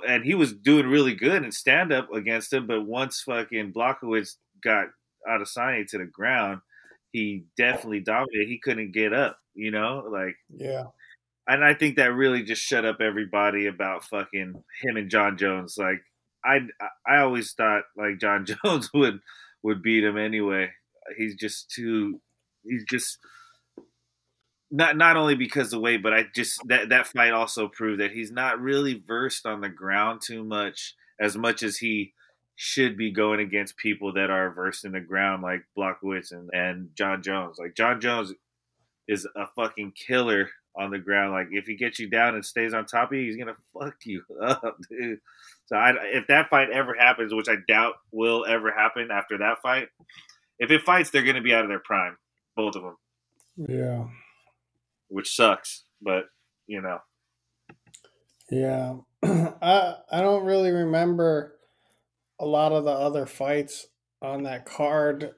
and 0.06 0.24
he 0.24 0.34
was 0.34 0.52
doing 0.52 0.86
really 0.86 1.14
good 1.14 1.44
in 1.44 1.52
stand 1.52 1.92
up 1.92 2.12
against 2.12 2.52
him. 2.52 2.66
But 2.66 2.86
once 2.86 3.22
fucking 3.22 3.72
Blachowicz 3.72 4.36
got 4.62 4.88
out 5.28 5.40
of 5.40 5.48
Adesanya 5.48 5.86
to 5.88 5.98
the 5.98 6.04
ground, 6.04 6.60
he 7.12 7.44
definitely 7.56 8.00
dominated. 8.00 8.48
He 8.48 8.60
couldn't 8.62 8.92
get 8.92 9.12
up, 9.12 9.38
you 9.54 9.70
know, 9.70 10.04
like. 10.10 10.36
Yeah. 10.54 10.84
And 11.46 11.64
I 11.64 11.74
think 11.74 11.96
that 11.96 12.14
really 12.14 12.42
just 12.42 12.62
shut 12.62 12.84
up 12.84 13.00
everybody 13.00 13.66
about 13.66 14.04
fucking 14.04 14.62
him 14.82 14.96
and 14.96 15.10
John 15.10 15.36
Jones. 15.36 15.76
Like 15.76 16.02
I, 16.44 16.60
I 17.06 17.18
always 17.18 17.52
thought 17.52 17.82
like 17.96 18.20
John 18.20 18.46
Jones 18.64 18.90
would 18.94 19.20
would 19.62 19.82
beat 19.82 20.04
him 20.04 20.16
anyway. 20.16 20.70
He's 21.16 21.34
just 21.34 21.70
too. 21.70 22.20
He's 22.62 22.84
just 22.88 23.18
not 24.70 24.96
not 24.96 25.16
only 25.16 25.34
because 25.34 25.66
of 25.66 25.70
the 25.72 25.80
weight, 25.80 26.02
but 26.02 26.12
I 26.12 26.26
just 26.34 26.60
that 26.68 26.90
that 26.90 27.08
fight 27.08 27.32
also 27.32 27.68
proved 27.68 28.00
that 28.00 28.12
he's 28.12 28.30
not 28.30 28.60
really 28.60 29.02
versed 29.06 29.46
on 29.46 29.60
the 29.60 29.68
ground 29.68 30.20
too 30.24 30.44
much 30.44 30.94
as 31.20 31.36
much 31.36 31.62
as 31.62 31.78
he 31.78 32.12
should 32.62 32.94
be 32.94 33.10
going 33.10 33.40
against 33.40 33.74
people 33.78 34.12
that 34.12 34.28
are 34.28 34.50
versed 34.50 34.84
in 34.84 34.92
the 34.92 35.00
ground 35.00 35.42
like 35.42 35.64
Blachowicz 35.74 36.30
and, 36.32 36.50
and 36.52 36.90
John 36.94 37.22
Jones. 37.22 37.56
Like 37.58 37.74
John 37.74 38.02
Jones 38.02 38.34
is 39.08 39.26
a 39.34 39.46
fucking 39.56 39.92
killer 39.92 40.50
on 40.76 40.90
the 40.90 40.98
ground. 40.98 41.32
Like 41.32 41.46
if 41.52 41.64
he 41.64 41.74
gets 41.74 41.98
you 41.98 42.10
down 42.10 42.34
and 42.34 42.44
stays 42.44 42.74
on 42.74 42.84
top 42.84 43.12
of 43.12 43.16
you, 43.18 43.24
he's 43.24 43.38
gonna 43.38 43.56
fuck 43.72 43.94
you 44.04 44.22
up, 44.42 44.76
dude. 44.90 45.20
So 45.68 45.76
I, 45.76 45.94
if 46.12 46.26
that 46.26 46.50
fight 46.50 46.68
ever 46.70 46.94
happens, 46.94 47.32
which 47.32 47.48
I 47.48 47.56
doubt 47.66 47.94
will 48.12 48.44
ever 48.46 48.70
happen 48.70 49.08
after 49.10 49.38
that 49.38 49.62
fight, 49.62 49.88
if 50.58 50.70
it 50.70 50.82
fights, 50.82 51.08
they're 51.08 51.22
gonna 51.22 51.40
be 51.40 51.54
out 51.54 51.62
of 51.64 51.70
their 51.70 51.78
prime, 51.78 52.18
both 52.56 52.76
of 52.76 52.82
them, 52.82 52.96
Yeah. 53.56 54.04
which 55.08 55.34
sucks. 55.34 55.84
But 56.02 56.26
you 56.66 56.82
know, 56.82 56.98
Yeah. 58.50 58.96
I 59.24 59.94
I 60.12 60.20
don't 60.20 60.44
really 60.44 60.72
remember 60.72 61.56
a 62.40 62.46
lot 62.46 62.72
of 62.72 62.84
the 62.84 62.90
other 62.90 63.26
fights 63.26 63.86
on 64.22 64.42
that 64.44 64.64
card. 64.66 65.34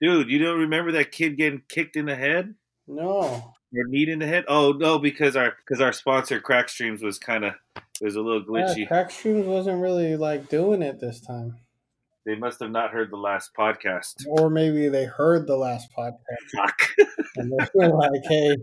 dude, 0.00 0.30
you 0.30 0.38
don't 0.38 0.60
remember 0.60 0.92
that 0.92 1.10
kid 1.12 1.36
getting 1.36 1.62
kicked 1.68 1.96
in 1.96 2.06
the 2.06 2.14
head 2.16 2.54
No. 2.86 3.18
or 3.20 3.84
knee 3.88 4.08
in 4.08 4.18
the 4.20 4.26
head? 4.26 4.44
Oh 4.48 4.72
no, 4.72 4.98
because 4.98 5.34
our 5.34 5.54
because 5.64 5.80
our 5.80 5.92
sponsor 5.92 6.38
Crack 6.40 6.68
Streams 6.68 7.02
was 7.02 7.18
kind 7.18 7.44
of 7.44 7.54
was 8.00 8.14
a 8.16 8.20
little 8.20 8.44
glitchy. 8.44 8.78
Yeah, 8.78 8.86
Crack 8.86 9.10
Streams 9.10 9.46
wasn't 9.46 9.80
really 9.82 10.16
like 10.16 10.48
doing 10.48 10.82
it 10.82 11.00
this 11.00 11.20
time. 11.20 11.56
They 12.26 12.36
must 12.36 12.60
have 12.60 12.70
not 12.70 12.90
heard 12.90 13.10
the 13.10 13.18
last 13.18 13.50
podcast. 13.58 14.14
Or 14.26 14.48
maybe 14.48 14.88
they 14.88 15.04
heard 15.04 15.46
the 15.46 15.56
last 15.58 15.88
podcast 15.96 16.16
Fuck. 16.56 16.78
and 17.36 17.52
they 17.52 17.66
were 17.74 17.88
like, 17.98 18.22
hey, 18.26 18.56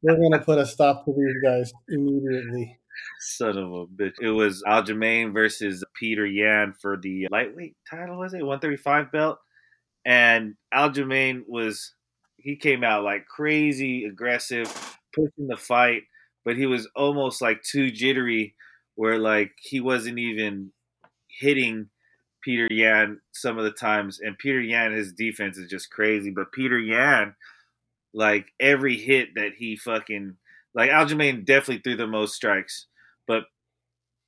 we're 0.00 0.16
going 0.16 0.32
to 0.32 0.38
put 0.38 0.56
a 0.58 0.64
stop 0.64 1.04
to 1.04 1.12
these 1.12 1.34
guys 1.44 1.72
immediately. 1.90 2.78
Son 3.20 3.58
of 3.58 3.70
a 3.70 3.86
bitch. 3.86 4.14
It 4.22 4.30
was 4.30 4.62
Aljamain 4.66 5.34
versus 5.34 5.84
Peter 6.02 6.26
Yan 6.26 6.74
for 6.82 6.96
the 6.96 7.28
lightweight 7.30 7.76
title, 7.88 8.18
was 8.18 8.34
it? 8.34 8.38
135 8.38 9.12
belt. 9.12 9.38
And 10.04 10.56
Aljamain 10.74 11.42
was, 11.46 11.94
he 12.38 12.56
came 12.56 12.82
out 12.82 13.04
like 13.04 13.28
crazy 13.28 14.04
aggressive, 14.04 14.66
pushing 15.14 15.46
the 15.46 15.56
fight. 15.56 16.02
but 16.44 16.56
he 16.56 16.66
was 16.66 16.88
almost 16.96 17.40
like 17.40 17.62
too 17.62 17.92
jittery, 17.92 18.56
where 18.96 19.16
like 19.20 19.52
he 19.60 19.78
wasn't 19.78 20.18
even 20.18 20.72
hitting 21.28 21.86
Peter 22.42 22.66
Yan 22.68 23.20
some 23.30 23.56
of 23.56 23.62
the 23.62 23.70
times. 23.70 24.18
And 24.20 24.36
Peter 24.36 24.60
Yan, 24.60 24.92
his 24.92 25.12
defense 25.12 25.56
is 25.56 25.70
just 25.70 25.92
crazy. 25.92 26.30
But 26.30 26.50
Peter 26.50 26.80
Yan, 26.80 27.36
like 28.12 28.48
every 28.58 28.96
hit 28.96 29.36
that 29.36 29.52
he 29.56 29.76
fucking 29.76 30.34
like 30.74 30.90
Aljamain 30.90 31.44
definitely 31.44 31.78
threw 31.78 31.96
the 31.96 32.08
most 32.08 32.34
strikes, 32.34 32.86
but 33.28 33.44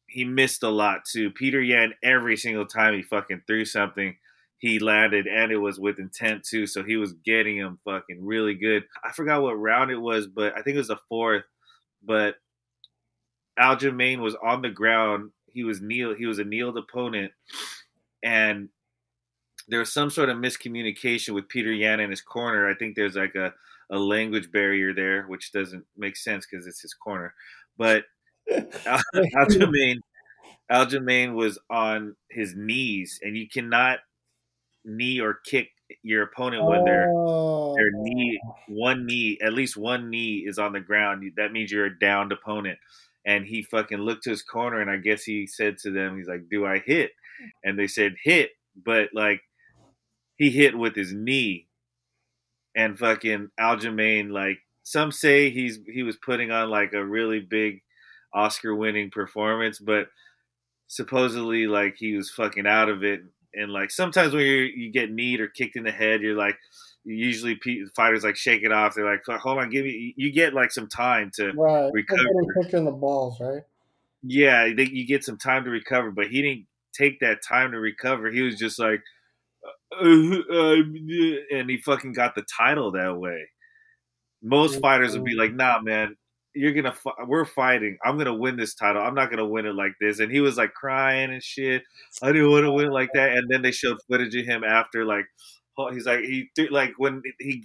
he 0.06 0.24
missed 0.24 0.62
a 0.62 0.68
lot 0.68 1.04
too. 1.04 1.30
Peter 1.30 1.60
Yan, 1.60 1.94
every 2.02 2.36
single 2.36 2.66
time 2.66 2.94
he 2.94 3.02
fucking 3.02 3.42
threw 3.46 3.64
something, 3.64 4.16
he 4.58 4.78
landed 4.78 5.26
and 5.26 5.52
it 5.52 5.58
was 5.58 5.78
with 5.78 5.98
intent 5.98 6.44
too. 6.44 6.66
So 6.66 6.82
he 6.82 6.96
was 6.96 7.12
getting 7.24 7.56
him 7.56 7.78
fucking 7.84 8.24
really 8.24 8.54
good. 8.54 8.84
I 9.04 9.12
forgot 9.12 9.42
what 9.42 9.58
round 9.58 9.90
it 9.90 9.98
was, 9.98 10.26
but 10.26 10.52
I 10.52 10.62
think 10.62 10.76
it 10.76 10.78
was 10.78 10.88
the 10.88 10.98
fourth. 11.08 11.44
But 12.02 12.36
Aljamain 13.58 14.18
was 14.18 14.36
on 14.42 14.62
the 14.62 14.70
ground. 14.70 15.30
He 15.46 15.64
was 15.64 15.80
kneel. 15.80 16.14
He 16.14 16.26
was 16.26 16.38
a 16.38 16.44
kneeled 16.44 16.76
opponent, 16.76 17.32
and 18.22 18.68
there 19.68 19.78
was 19.78 19.92
some 19.92 20.10
sort 20.10 20.28
of 20.28 20.38
miscommunication 20.38 21.34
with 21.34 21.48
Peter 21.48 21.72
Yan 21.72 22.00
in 22.00 22.10
his 22.10 22.20
corner. 22.20 22.68
I 22.68 22.74
think 22.74 22.96
there's 22.96 23.14
like 23.14 23.34
a, 23.34 23.52
a 23.90 23.98
language 23.98 24.50
barrier 24.50 24.92
there, 24.92 25.24
which 25.26 25.52
doesn't 25.52 25.84
make 25.96 26.16
sense 26.16 26.46
because 26.50 26.66
it's 26.66 26.82
his 26.82 26.94
corner. 26.94 27.34
But 27.78 28.04
Aljamain, 28.50 29.96
Aljamain 30.70 31.34
was 31.34 31.58
on 31.70 32.16
his 32.30 32.54
knees, 32.56 33.18
and 33.22 33.36
you 33.36 33.48
cannot 33.48 34.00
knee 34.84 35.20
or 35.20 35.38
kick 35.46 35.70
your 36.02 36.22
opponent 36.24 36.64
when 36.64 36.84
their 36.84 37.10
Oh. 37.12 37.74
their 37.76 37.90
knee, 37.92 38.40
one 38.68 39.06
knee, 39.06 39.38
at 39.42 39.52
least 39.52 39.76
one 39.76 40.10
knee 40.10 40.44
is 40.46 40.58
on 40.58 40.72
the 40.72 40.80
ground. 40.80 41.24
That 41.36 41.52
means 41.52 41.70
you're 41.72 41.86
a 41.86 41.98
downed 41.98 42.32
opponent. 42.32 42.78
And 43.26 43.46
he 43.46 43.62
fucking 43.62 43.98
looked 43.98 44.24
to 44.24 44.30
his 44.30 44.42
corner, 44.42 44.80
and 44.80 44.90
I 44.90 44.98
guess 44.98 45.24
he 45.24 45.46
said 45.46 45.78
to 45.78 45.90
them, 45.90 46.16
"He's 46.18 46.28
like, 46.28 46.48
do 46.50 46.66
I 46.66 46.78
hit?" 46.78 47.12
And 47.64 47.78
they 47.78 47.86
said, 47.86 48.16
"Hit," 48.22 48.50
but 48.76 49.10
like 49.14 49.40
he 50.36 50.50
hit 50.50 50.76
with 50.76 50.94
his 50.94 51.12
knee, 51.14 51.68
and 52.76 52.98
fucking 52.98 53.50
Aljamain, 53.58 54.30
like 54.30 54.58
some 54.82 55.12
say 55.12 55.50
he's 55.50 55.78
he 55.86 56.02
was 56.02 56.16
putting 56.16 56.50
on 56.50 56.68
like 56.70 56.92
a 56.92 57.04
really 57.04 57.40
big 57.40 57.82
Oscar 58.34 58.74
winning 58.74 59.10
performance, 59.10 59.78
but 59.78 60.08
supposedly 60.86 61.66
like 61.66 61.96
he 61.96 62.16
was 62.16 62.30
fucking 62.30 62.66
out 62.66 62.88
of 62.88 63.04
it. 63.04 63.22
And 63.54 63.72
like 63.72 63.90
sometimes 63.90 64.32
when 64.34 64.44
you 64.44 64.56
you 64.74 64.90
get 64.90 65.10
kneed 65.10 65.40
or 65.40 65.48
kicked 65.48 65.76
in 65.76 65.84
the 65.84 65.92
head, 65.92 66.20
you're 66.22 66.36
like 66.36 66.56
usually 67.04 67.54
pe- 67.54 67.84
fighters 67.94 68.24
like 68.24 68.36
shake 68.36 68.62
it 68.62 68.72
off. 68.72 68.94
They're 68.94 69.04
like, 69.10 69.24
hold 69.40 69.58
on, 69.58 69.70
give 69.70 69.84
me. 69.84 70.12
You 70.16 70.32
get 70.32 70.54
like 70.54 70.72
some 70.72 70.88
time 70.88 71.30
to 71.34 71.52
Right. 71.52 71.90
recover. 71.92 72.22
Recover. 72.22 72.62
Kicking 72.64 72.84
the 72.84 72.90
balls, 72.92 73.38
right? 73.40 73.62
yeah, 74.26 74.72
they, 74.74 74.84
you 74.84 75.06
get 75.06 75.22
some 75.22 75.36
time 75.36 75.64
to 75.64 75.70
recover, 75.70 76.10
but 76.10 76.28
he 76.28 76.40
didn't 76.42 76.66
take 76.94 77.20
that 77.20 77.42
time 77.42 77.72
to 77.72 77.78
recover. 77.78 78.30
He 78.30 78.40
was 78.40 78.56
just 78.56 78.78
like, 78.78 79.02
uh, 79.92 80.04
uh, 80.04 80.76
and 81.52 81.68
he 81.68 81.76
fucking 81.84 82.14
got 82.14 82.34
the 82.34 82.42
title 82.42 82.92
that 82.92 83.16
way. 83.18 83.48
Most 84.42 84.80
fighters 84.80 85.12
would 85.14 85.24
be 85.24 85.34
like, 85.34 85.52
"Nah, 85.52 85.80
man, 85.80 86.16
you're 86.54 86.72
gonna, 86.72 86.94
we're 87.26 87.44
fighting. 87.44 87.98
I'm 88.04 88.18
gonna 88.18 88.34
win 88.34 88.56
this 88.56 88.74
title. 88.74 89.02
I'm 89.02 89.14
not 89.14 89.30
gonna 89.30 89.46
win 89.46 89.66
it 89.66 89.74
like 89.74 89.92
this." 90.00 90.20
And 90.20 90.30
he 90.32 90.40
was 90.40 90.56
like 90.56 90.74
crying 90.74 91.32
and 91.32 91.42
shit. 91.42 91.82
I 92.22 92.32
didn't 92.32 92.50
want 92.50 92.64
to 92.64 92.72
win 92.72 92.90
like 92.90 93.10
that. 93.14 93.32
And 93.36 93.48
then 93.50 93.62
they 93.62 93.72
showed 93.72 93.98
footage 94.08 94.34
of 94.36 94.46
him 94.46 94.64
after, 94.64 95.04
like, 95.04 95.26
he's 95.92 96.06
like, 96.06 96.20
he 96.20 96.50
threw, 96.56 96.68
like 96.68 96.92
when 96.98 97.22
he 97.40 97.64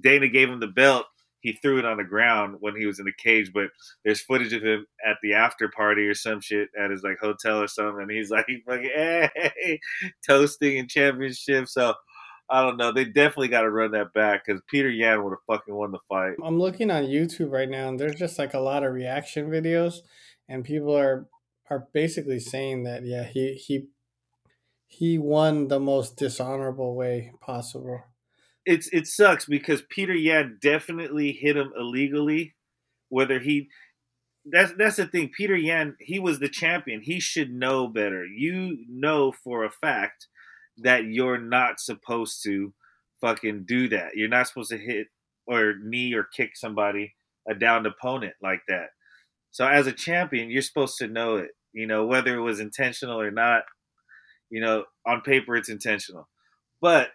Dana 0.00 0.28
gave 0.28 0.48
him 0.48 0.60
the 0.60 0.66
belt, 0.68 1.06
he 1.40 1.52
threw 1.54 1.78
it 1.78 1.84
on 1.84 1.96
the 1.98 2.04
ground 2.04 2.56
when 2.60 2.76
he 2.76 2.86
was 2.86 2.98
in 2.98 3.04
the 3.04 3.12
cage. 3.12 3.52
But 3.52 3.70
there's 4.04 4.20
footage 4.20 4.52
of 4.52 4.62
him 4.62 4.86
at 5.06 5.16
the 5.22 5.34
after 5.34 5.68
party 5.68 6.06
or 6.06 6.14
some 6.14 6.40
shit 6.40 6.68
at 6.78 6.90
his 6.90 7.02
like 7.02 7.18
hotel 7.20 7.60
or 7.60 7.68
something, 7.68 8.02
and 8.02 8.10
he's 8.10 8.30
like, 8.30 8.46
hey, 8.68 9.80
toasting 10.26 10.78
and 10.78 10.88
championship. 10.88 11.68
So 11.68 11.94
I 12.52 12.62
don't 12.62 12.76
know. 12.76 12.92
They 12.92 13.06
definitely 13.06 13.48
got 13.48 13.62
to 13.62 13.70
run 13.70 13.92
that 13.92 14.12
back 14.12 14.44
because 14.44 14.60
Peter 14.70 14.90
Yan 14.90 15.24
would 15.24 15.30
have 15.30 15.38
fucking 15.46 15.74
won 15.74 15.90
the 15.90 15.98
fight. 16.06 16.34
I'm 16.44 16.58
looking 16.58 16.90
on 16.90 17.04
YouTube 17.04 17.50
right 17.50 17.68
now, 17.68 17.88
and 17.88 17.98
there's 17.98 18.14
just 18.14 18.38
like 18.38 18.52
a 18.52 18.60
lot 18.60 18.84
of 18.84 18.92
reaction 18.92 19.48
videos, 19.48 20.00
and 20.50 20.62
people 20.62 20.94
are 20.94 21.26
are 21.70 21.88
basically 21.94 22.38
saying 22.38 22.84
that 22.84 23.06
yeah, 23.06 23.24
he 23.24 23.54
he 23.54 23.86
he 24.86 25.16
won 25.16 25.68
the 25.68 25.80
most 25.80 26.18
dishonorable 26.18 26.94
way 26.94 27.32
possible. 27.40 28.02
It's 28.66 28.88
it 28.92 29.06
sucks 29.06 29.46
because 29.46 29.82
Peter 29.88 30.14
Yan 30.14 30.58
definitely 30.60 31.32
hit 31.32 31.56
him 31.56 31.72
illegally. 31.74 32.54
Whether 33.08 33.38
he 33.38 33.70
that's 34.44 34.74
that's 34.76 34.96
the 34.96 35.06
thing. 35.06 35.30
Peter 35.34 35.56
Yan, 35.56 35.96
he 36.00 36.18
was 36.18 36.38
the 36.38 36.50
champion. 36.50 37.00
He 37.00 37.18
should 37.18 37.50
know 37.50 37.88
better. 37.88 38.26
You 38.26 38.84
know 38.90 39.32
for 39.32 39.64
a 39.64 39.70
fact 39.70 40.28
that 40.82 41.04
you're 41.04 41.38
not 41.38 41.80
supposed 41.80 42.42
to 42.44 42.72
fucking 43.20 43.64
do 43.66 43.88
that. 43.88 44.16
You're 44.16 44.28
not 44.28 44.48
supposed 44.48 44.70
to 44.70 44.78
hit 44.78 45.08
or 45.46 45.74
knee 45.82 46.14
or 46.14 46.24
kick 46.24 46.56
somebody 46.56 47.14
a 47.48 47.54
downed 47.54 47.86
opponent 47.86 48.34
like 48.42 48.62
that. 48.68 48.90
So 49.50 49.66
as 49.66 49.86
a 49.86 49.92
champion, 49.92 50.50
you're 50.50 50.62
supposed 50.62 50.98
to 50.98 51.08
know 51.08 51.36
it. 51.36 51.50
You 51.72 51.86
know 51.86 52.06
whether 52.06 52.34
it 52.34 52.42
was 52.42 52.60
intentional 52.60 53.20
or 53.20 53.30
not. 53.30 53.64
You 54.50 54.60
know 54.60 54.84
on 55.06 55.22
paper 55.22 55.56
it's 55.56 55.70
intentional, 55.70 56.28
but 56.80 57.10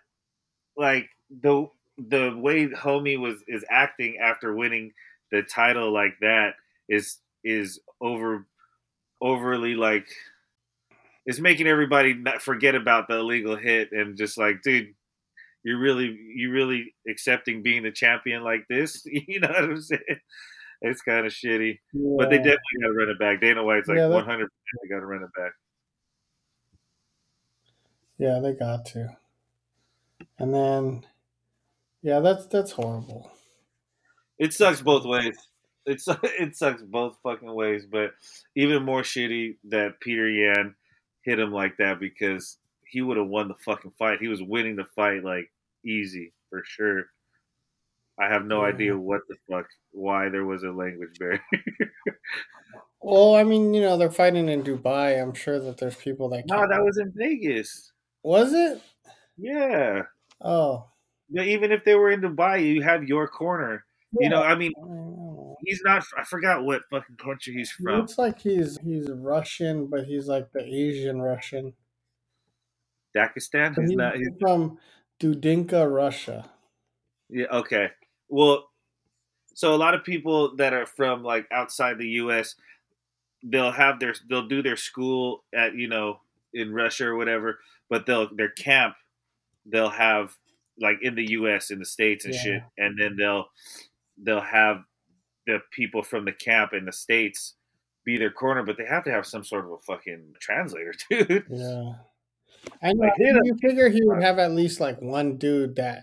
like 0.75 1.09
the 1.29 1.67
the 1.97 2.33
way 2.37 2.67
homie 2.67 3.19
was 3.19 3.43
is 3.47 3.65
acting 3.69 4.17
after 4.21 4.55
winning 4.55 4.93
the 5.31 5.43
title 5.43 5.91
like 5.93 6.15
that 6.21 6.53
is 6.89 7.19
is 7.43 7.79
over 8.01 8.45
overly 9.21 9.75
like 9.75 10.07
it's 11.27 11.39
making 11.39 11.67
everybody 11.67 12.13
not 12.15 12.41
forget 12.41 12.73
about 12.73 13.07
the 13.07 13.17
illegal 13.17 13.55
hit 13.55 13.89
and 13.91 14.17
just 14.17 14.37
like 14.37 14.61
dude 14.63 14.95
you're 15.63 15.77
really 15.79 16.17
you 16.33 16.49
really 16.51 16.95
accepting 17.07 17.61
being 17.61 17.83
the 17.83 17.91
champion 17.91 18.43
like 18.43 18.65
this 18.69 19.03
you 19.05 19.39
know 19.39 19.49
what 19.49 19.63
i'm 19.63 19.81
saying 19.81 20.01
it's 20.81 21.01
kind 21.01 21.25
of 21.27 21.31
shitty 21.31 21.77
but 22.17 22.29
they 22.29 22.37
definitely 22.37 22.79
got 22.81 22.87
to 22.87 22.93
run 22.93 23.09
it 23.09 23.19
back 23.19 23.41
dana 23.41 23.63
white's 23.63 23.87
like 23.87 23.97
Yeah, 23.97 24.07
that- 24.07 24.15
100 24.15 24.49
they 24.83 24.89
got 24.89 25.01
to 25.01 25.05
run 25.05 25.21
it 25.23 25.29
back 25.39 25.51
Yeah, 28.19 28.39
they 28.39 28.53
got 28.53 28.85
to. 28.87 29.15
And 30.39 30.51
then, 30.53 31.05
yeah, 32.01 32.19
that's 32.19 32.47
that's 32.47 32.71
horrible. 32.71 33.29
It 34.39 34.53
sucks 34.53 34.81
both 34.81 35.05
ways. 35.05 35.37
It 35.85 36.01
su- 36.01 36.15
it 36.23 36.55
sucks 36.55 36.81
both 36.81 37.17
fucking 37.21 37.53
ways, 37.53 37.85
but 37.85 38.13
even 38.55 38.83
more 38.83 39.03
shitty 39.03 39.57
that 39.69 39.99
Peter 39.99 40.27
Yan 40.27 40.73
hit 41.27 41.39
him 41.39 41.51
like 41.51 41.77
that 41.77 41.99
because 41.99 42.57
he 42.87 43.01
would 43.03 43.17
have 43.17 43.27
won 43.27 43.49
the 43.49 43.55
fucking 43.65 43.91
fight. 43.99 44.21
He 44.21 44.29
was 44.29 44.41
winning 44.41 44.77
the 44.77 44.85
fight 44.95 45.23
like 45.23 45.51
easy 45.85 46.33
for 46.49 46.63
sure. 46.65 47.07
I 48.19 48.29
have 48.29 48.45
no 48.45 48.63
Yeah. 48.63 48.67
idea 48.67 48.97
what 48.97 49.21
the 49.29 49.35
fuck 49.49 49.67
why 49.91 50.29
there 50.29 50.45
was 50.45 50.63
a 50.63 50.71
language 50.71 51.19
barrier. 51.19 51.41
Well, 53.01 53.35
I 53.35 53.43
mean, 53.43 53.73
you 53.73 53.81
know, 53.81 53.97
they're 53.97 54.11
fighting 54.11 54.49
in 54.49 54.63
Dubai. 54.63 55.21
I'm 55.21 55.33
sure 55.33 55.59
that 55.59 55.77
there's 55.77 55.95
people 55.95 56.29
that 56.29 56.45
no, 56.47 56.67
that 56.67 56.83
was 56.83 56.97
in 56.97 57.11
Vegas. 57.15 57.91
was 58.23 58.53
it? 58.53 58.81
Yeah. 59.37 60.03
Oh, 60.41 60.89
But 61.29 61.47
even 61.47 61.71
if 61.71 61.83
they 61.83 61.95
were 61.95 62.09
in 62.11 62.21
Dubai, 62.21 62.63
you 62.65 62.81
have 62.81 63.03
your 63.03 63.27
corner. 63.27 63.85
You 64.19 64.29
know, 64.29 64.41
I 64.41 64.55
mean, 64.55 64.71
I 64.77 64.79
don't 64.81 65.15
know. 65.15 65.26
He's 65.67 65.81
not. 65.85 66.03
I 66.17 66.23
forgot 66.25 66.65
what 66.65 66.83
fucking 66.91 67.17
country 67.17 67.53
he's 67.55 67.71
He 67.77 67.83
from. 67.83 67.97
looks 67.97 68.17
like 68.17 68.39
he's 68.39 68.79
he's 68.83 69.09
Russian, 69.11 69.87
but 69.87 70.05
he's 70.05 70.27
like 70.27 70.51
the 70.53 70.63
Asian 70.65 71.21
Russian. 71.21 71.73
Dagestan. 73.15 73.75
He's 73.79 73.89
He's 73.89 73.97
not. 73.97 74.15
He's, 74.17 74.29
from 74.39 74.79
Dudinka, 75.21 75.91
Russia. 75.93 76.49
Yeah. 77.29 77.47
Okay. 77.51 77.91
Well, 78.29 78.69
so 79.55 79.75
a 79.75 79.77
lot 79.77 79.95
of 79.95 80.03
people 80.03 80.55
that 80.57 80.73
are 80.73 80.85
from 80.87 81.23
like 81.23 81.47
outside 81.51 81.97
the 81.99 82.07
U.S. 82.23 82.55
They'll 83.43 83.71
have 83.71 83.99
their 83.99 84.15
they'll 84.29 84.47
do 84.47 84.63
their 84.63 84.77
school 84.77 85.43
at 85.53 85.75
you 85.75 85.87
know 85.89 86.21
in 86.53 86.73
Russia 86.73 87.07
or 87.07 87.17
whatever, 87.17 87.59
but 87.89 88.05
they'll 88.07 88.29
their 88.35 88.49
camp 88.49 88.95
they'll 89.65 89.89
have 89.89 90.35
like 90.79 90.99
in 91.01 91.15
the 91.15 91.31
U.S. 91.31 91.71
in 91.71 91.79
the 91.79 91.85
states 91.85 92.25
and 92.25 92.33
Yeah. 92.33 92.41
shit, 92.43 92.63
and 92.77 92.97
then 92.99 93.17
they'll 93.17 93.47
they'll 94.17 94.41
have 94.41 94.83
the 95.47 95.59
people 95.71 96.03
from 96.03 96.25
the 96.25 96.31
camp 96.31 96.73
in 96.73 96.85
the 96.85 96.93
states 96.93 97.55
be 98.05 98.17
their 98.17 98.31
corner, 98.31 98.63
but 98.63 98.77
they 98.77 98.85
have 98.85 99.03
to 99.05 99.11
have 99.11 99.25
some 99.25 99.43
sort 99.43 99.65
of 99.65 99.71
a 99.71 99.77
fucking 99.79 100.33
translator, 100.39 100.93
dude. 101.09 101.45
Yeah. 101.49 101.93
I 102.83 102.93
know. 102.93 103.07
Like, 103.07 103.13
you 103.17 103.57
figure 103.61 103.89
he 103.89 104.03
would 104.03 104.19
uh, 104.19 104.21
have 104.21 104.39
at 104.39 104.51
least 104.51 104.79
like 104.79 105.01
one 105.01 105.37
dude 105.37 105.77
that, 105.77 106.01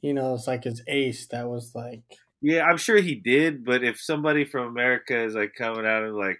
you 0.00 0.14
know, 0.14 0.34
it's 0.34 0.46
like 0.46 0.64
his 0.64 0.82
ace 0.86 1.26
that 1.28 1.48
was 1.48 1.74
like, 1.74 2.02
Yeah, 2.40 2.62
I'm 2.62 2.76
sure 2.76 2.96
he 2.96 3.16
did, 3.16 3.64
but 3.64 3.84
if 3.84 4.00
somebody 4.00 4.44
from 4.44 4.68
America 4.68 5.22
is 5.22 5.34
like 5.34 5.54
coming 5.56 5.86
out 5.86 6.04
him 6.04 6.14
like, 6.14 6.38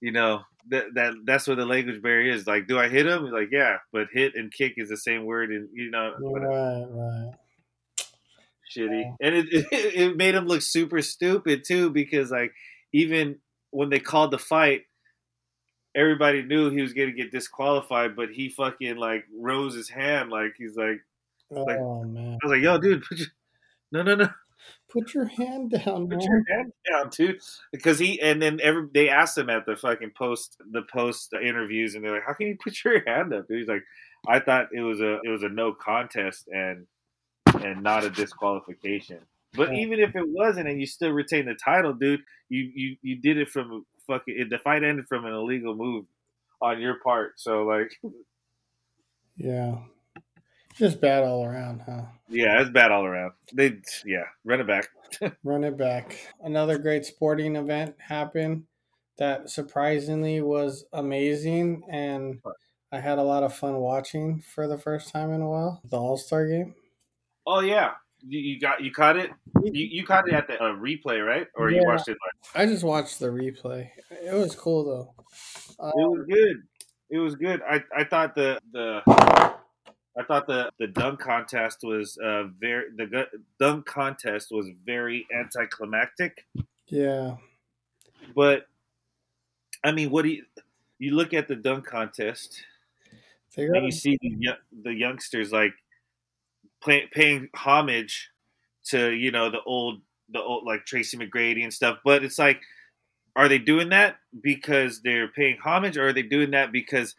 you 0.00 0.12
know, 0.12 0.40
that 0.70 0.94
that 0.94 1.14
that's 1.24 1.46
where 1.46 1.56
the 1.56 1.66
language 1.66 2.02
barrier 2.02 2.32
is. 2.32 2.46
Like, 2.46 2.66
do 2.66 2.78
I 2.78 2.88
hit 2.88 3.06
him? 3.06 3.24
He's 3.24 3.32
like, 3.32 3.48
yeah, 3.50 3.76
but 3.92 4.08
hit 4.12 4.34
and 4.34 4.52
kick 4.52 4.74
is 4.76 4.88
the 4.88 4.96
same 4.96 5.24
word, 5.24 5.50
and 5.50 5.68
you 5.72 5.90
know, 5.90 6.14
right, 6.20 6.86
right. 6.90 7.34
Shitty. 8.76 9.14
And 9.20 9.34
it, 9.34 9.46
it 9.52 9.94
it 9.94 10.16
made 10.16 10.34
him 10.34 10.46
look 10.46 10.62
super 10.62 11.02
stupid 11.02 11.64
too 11.64 11.90
because 11.90 12.30
like 12.30 12.52
even 12.92 13.36
when 13.70 13.90
they 13.90 13.98
called 13.98 14.30
the 14.30 14.38
fight, 14.38 14.82
everybody 15.94 16.42
knew 16.42 16.70
he 16.70 16.82
was 16.82 16.92
going 16.92 17.08
to 17.08 17.14
get 17.14 17.32
disqualified, 17.32 18.16
but 18.16 18.30
he 18.30 18.48
fucking 18.48 18.96
like 18.96 19.24
rose 19.36 19.74
his 19.74 19.88
hand, 19.88 20.30
like 20.30 20.54
he's 20.56 20.76
like, 20.76 21.00
like 21.50 21.78
oh 21.78 22.04
man, 22.04 22.38
I 22.42 22.46
was 22.46 22.56
like, 22.56 22.62
yo, 22.62 22.78
dude, 22.78 23.02
put 23.02 23.18
your, 23.18 23.28
no, 23.92 24.02
no, 24.02 24.14
no, 24.14 24.28
put 24.90 25.14
your 25.14 25.26
hand 25.26 25.70
down, 25.70 26.08
put 26.08 26.18
man. 26.18 26.20
your 26.20 26.44
hand 26.48 26.72
down, 26.90 27.10
dude, 27.10 27.40
because 27.72 27.98
he 27.98 28.20
and 28.20 28.40
then 28.40 28.60
every 28.62 28.88
they 28.92 29.08
asked 29.08 29.38
him 29.38 29.50
at 29.50 29.66
the 29.66 29.76
fucking 29.76 30.12
post 30.16 30.56
the 30.70 30.82
post 30.92 31.32
interviews, 31.32 31.94
and 31.94 32.04
they're 32.04 32.14
like, 32.14 32.26
how 32.26 32.34
can 32.34 32.46
you 32.48 32.56
put 32.62 32.82
your 32.84 33.02
hand 33.06 33.32
up? 33.32 33.48
Dude? 33.48 33.58
He's 33.58 33.68
like, 33.68 33.84
I 34.26 34.40
thought 34.40 34.68
it 34.72 34.80
was 34.80 35.00
a 35.00 35.20
it 35.22 35.28
was 35.28 35.42
a 35.42 35.48
no 35.48 35.72
contest 35.72 36.48
and 36.48 36.86
and 37.64 37.82
not 37.82 38.04
a 38.04 38.10
disqualification. 38.10 39.20
But 39.54 39.74
even 39.74 40.00
if 40.00 40.16
it 40.16 40.28
wasn't, 40.28 40.68
and 40.68 40.80
you 40.80 40.86
still 40.86 41.12
retain 41.12 41.46
the 41.46 41.54
title, 41.54 41.94
dude, 41.94 42.22
you 42.48 42.62
you 42.74 42.96
you 43.02 43.16
did 43.20 43.38
it 43.38 43.48
from 43.50 43.72
a 43.72 43.80
fucking 44.06 44.48
the 44.50 44.58
fight 44.58 44.84
ended 44.84 45.06
from 45.08 45.26
an 45.26 45.32
illegal 45.32 45.74
move 45.76 46.06
on 46.60 46.80
your 46.80 47.00
part. 47.00 47.40
So 47.40 47.64
like, 47.64 47.92
Yeah, 49.36 49.84
just 50.74 51.00
bad 51.00 51.24
all 51.24 51.44
around, 51.44 51.80
huh? 51.82 52.06
yeah, 52.28 52.60
it's 52.60 52.70
bad 52.70 52.90
all 52.90 53.04
around. 53.04 53.32
They 53.52 53.80
yeah, 54.04 54.24
run 54.44 54.60
it 54.60 54.66
back. 54.66 54.88
Run 55.44 55.64
it 55.64 55.76
back. 55.76 56.34
Another 56.40 56.78
great 56.78 57.04
sporting 57.04 57.56
event 57.56 58.00
happened 58.00 58.66
that 59.16 59.48
surprisingly 59.48 60.40
was 60.40 60.84
amazing, 60.92 61.84
and 61.88 62.42
I 62.90 63.00
had 63.00 63.18
a 63.18 63.22
lot 63.22 63.42
of 63.44 63.54
fun 63.54 63.76
watching 63.76 64.40
for 64.40 64.66
the 64.66 64.78
first 64.78 65.10
time 65.12 65.30
in 65.30 65.40
a 65.40 65.48
while. 65.48 65.80
The 65.84 65.96
All 65.98 66.16
Star 66.16 66.46
game. 66.48 66.74
Oh 67.46 67.60
yeah, 67.60 67.94
you, 68.20 68.40
you 68.40 68.60
got 68.60 68.82
you 68.82 68.92
caught 68.92 69.16
it. 69.16 69.30
You, 69.62 69.86
you 69.86 70.06
caught 70.06 70.28
it 70.28 70.34
at 70.34 70.46
the 70.46 70.54
uh, 70.62 70.72
replay, 70.74 71.24
right? 71.24 71.46
Or 71.54 71.70
you 71.70 71.84
watched 71.84 72.08
it 72.08 72.16
like 72.24 72.34
I 72.54 72.66
just 72.66 72.84
watched 72.84 73.18
the 73.18 73.28
replay. 73.28 73.90
It 74.10 74.34
was 74.34 74.54
cool 74.54 74.84
though. 74.84 75.14
Uh, 75.78 75.92
it 75.94 76.08
was 76.08 76.26
good. 76.28 76.56
It 77.10 77.18
was 77.18 77.34
good. 77.36 77.62
I, 77.62 77.82
I 77.94 78.04
thought 78.04 78.34
the 78.34 78.60
the 78.72 79.02
I 79.06 80.22
thought 80.24 80.46
the 80.46 80.70
the 80.78 80.86
dunk 80.86 81.20
contest 81.20 81.80
was 81.82 82.16
uh 82.18 82.44
very 82.58 82.90
the 82.96 83.26
dunk 83.58 83.86
contest 83.86 84.48
was 84.50 84.70
very 84.84 85.26
anticlimactic. 85.34 86.46
yeah, 86.86 87.36
But 88.34 88.66
I 89.82 89.92
mean, 89.92 90.10
what 90.10 90.22
do 90.22 90.30
you 90.30 90.44
you 90.98 91.14
look 91.14 91.34
at 91.34 91.48
the 91.48 91.56
dunk 91.56 91.86
contest 91.86 92.64
and 93.72 93.84
you 93.86 93.92
see 93.92 94.18
the, 94.20 94.58
the 94.82 94.94
youngsters 94.94 95.52
like 95.52 95.72
play, 96.84 97.08
paying 97.10 97.48
homage 97.54 98.30
to 98.90 99.10
you 99.10 99.30
know 99.30 99.50
the 99.50 99.62
old 99.64 100.02
the 100.28 100.40
old 100.40 100.64
like 100.64 100.84
Tracy 100.84 101.16
McGrady 101.16 101.62
and 101.62 101.72
stuff. 101.72 101.98
But 102.04 102.22
it's 102.22 102.38
like, 102.38 102.60
are 103.34 103.48
they 103.48 103.58
doing 103.58 103.88
that 103.88 104.16
because 104.40 105.00
they're 105.02 105.28
paying 105.28 105.58
homage, 105.62 105.96
or 105.96 106.08
are 106.08 106.12
they 106.12 106.22
doing 106.22 106.52
that 106.52 106.70
because 106.70 107.14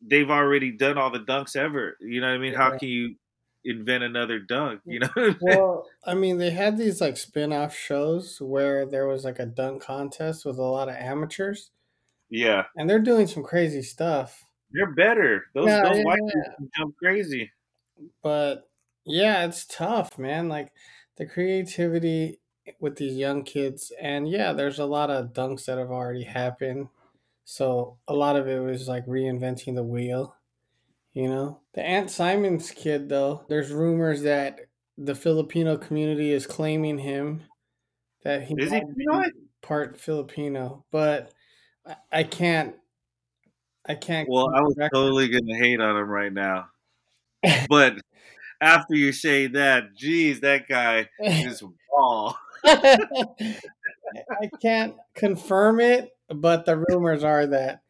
they've 0.00 0.30
already 0.30 0.72
done 0.72 0.98
all 0.98 1.10
the 1.10 1.20
dunks 1.20 1.56
ever? 1.56 1.96
You 2.00 2.20
know 2.20 2.28
what 2.28 2.34
I 2.34 2.38
mean? 2.38 2.54
How 2.54 2.76
can 2.76 2.88
you 2.88 3.16
invent 3.64 4.04
another 4.04 4.38
dunk? 4.38 4.80
You 4.86 5.00
know? 5.00 5.08
I 5.16 5.20
mean? 5.20 5.36
well, 5.40 5.86
I 6.04 6.14
mean, 6.14 6.38
they 6.38 6.50
had 6.50 6.78
these 6.78 7.00
like 7.00 7.16
spin-off 7.16 7.76
shows 7.76 8.40
where 8.40 8.86
there 8.86 9.06
was 9.06 9.24
like 9.24 9.38
a 9.38 9.46
dunk 9.46 9.82
contest 9.82 10.44
with 10.44 10.58
a 10.58 10.62
lot 10.62 10.88
of 10.88 10.96
amateurs, 10.96 11.70
yeah, 12.30 12.64
and 12.76 12.88
they're 12.88 12.98
doing 12.98 13.26
some 13.26 13.42
crazy 13.42 13.82
stuff. 13.82 14.44
they're 14.72 14.94
better. 14.94 15.44
Those 15.54 15.68
Yeah, 15.68 15.82
those 15.82 15.98
yeah, 15.98 16.04
white 16.04 16.20
yeah. 16.22 16.66
jump 16.76 16.96
crazy. 16.96 17.50
But 18.22 18.68
yeah, 19.04 19.46
it's 19.46 19.64
tough, 19.64 20.18
man. 20.18 20.48
Like 20.48 20.72
the 21.16 21.26
creativity 21.26 22.40
with 22.80 22.96
these 22.96 23.16
young 23.16 23.44
kids, 23.44 23.92
and 24.00 24.28
yeah, 24.28 24.52
there's 24.52 24.78
a 24.78 24.86
lot 24.86 25.10
of 25.10 25.32
dunks 25.32 25.66
that 25.66 25.78
have 25.78 25.90
already 25.90 26.24
happened. 26.24 26.88
So 27.44 27.98
a 28.08 28.14
lot 28.14 28.36
of 28.36 28.48
it 28.48 28.60
was 28.60 28.88
like 28.88 29.06
reinventing 29.06 29.76
the 29.76 29.84
wheel. 29.84 30.34
You 31.12 31.28
know, 31.28 31.60
the 31.72 31.80
Anfernee 31.80 32.10
Simons 32.10 32.70
kid, 32.72 33.08
though, 33.08 33.44
there's 33.48 33.70
rumors 33.72 34.22
that 34.22 34.60
the 34.98 35.14
Filipino 35.14 35.76
community 35.78 36.32
is 36.32 36.46
claiming 36.46 36.98
him 36.98 37.44
that 38.22 38.42
he 38.42 38.54
Is 38.58 38.70
he? 38.70 38.80
might 38.80 38.88
You 38.96 39.06
know 39.10 39.18
what? 39.18 39.32
part 39.62 39.98
Filipino, 39.98 40.84
but 40.90 41.32
I, 41.86 41.96
I 42.12 42.22
can't. 42.24 42.76
I 43.86 43.94
can't. 43.94 44.28
Well, 44.28 44.50
I 44.54 44.60
was 44.60 44.76
totally 44.92 45.28
gonna 45.28 45.56
hate 45.56 45.80
on 45.80 45.96
him 45.96 46.08
right 46.08 46.32
now, 46.32 46.68
but 47.68 47.94
after 48.60 48.94
you 48.94 49.12
say 49.12 49.46
that, 49.48 49.94
geez, 49.96 50.40
that 50.40 50.68
guy 50.68 51.08
is 51.20 51.62
raw. 51.96 52.34
I 52.64 54.48
can't 54.62 54.94
confirm 55.14 55.80
it, 55.80 56.10
but 56.28 56.64
the 56.64 56.76
rumors 56.88 57.22
are 57.24 57.46
that 57.46 57.80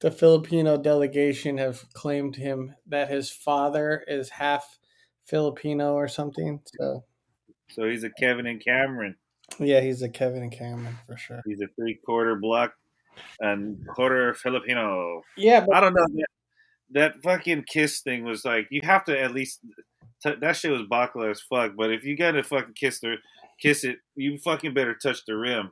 the 0.00 0.10
Filipino 0.10 0.76
delegation 0.76 1.58
have 1.58 1.84
claimed 1.92 2.36
him 2.36 2.74
that 2.86 3.08
his 3.10 3.30
father 3.30 4.04
is 4.06 4.28
half 4.30 4.78
Filipino 5.24 5.94
or 5.94 6.08
something. 6.08 6.60
So 6.78 7.04
So 7.70 7.84
he's 7.88 8.04
a 8.04 8.10
Kevin 8.10 8.46
and 8.46 8.62
Cameron. 8.62 9.16
yeah, 9.58 9.80
he's 9.80 10.02
a 10.02 10.08
Kevin 10.08 10.42
and 10.42 10.52
Cameron 10.52 10.98
for 11.06 11.16
sure. 11.16 11.40
He's 11.46 11.60
a 11.60 11.68
three 11.76 11.98
quarter 12.04 12.34
black 12.36 12.72
and 13.40 13.86
quarter 13.88 14.34
Filipino. 14.34 15.22
Yeah, 15.36 15.60
but 15.66 15.76
I 15.76 15.80
don't 15.80 15.94
know. 15.94 16.06
That, 16.94 17.22
fucking 17.22 17.64
kiss 17.66 18.00
thing 18.00 18.24
was 18.24 18.44
like 18.44 18.68
you 18.70 18.80
have 18.84 19.04
to 19.04 19.18
at 19.18 19.32
least 19.34 19.60
t- 20.22 20.34
that 20.40 20.56
shit 20.56 20.70
was 20.70 20.82
bakla 20.82 21.30
as 21.30 21.40
fuck. 21.40 21.72
But 21.76 21.92
if 21.92 22.04
you 22.04 22.16
gotta 22.16 22.42
fucking 22.42 22.74
kiss 22.74 23.00
the 23.00 23.16
kiss 23.60 23.84
it, 23.84 23.98
you 24.14 24.38
fucking 24.38 24.74
better 24.74 24.94
touch 24.94 25.24
the 25.26 25.36
rim. 25.36 25.70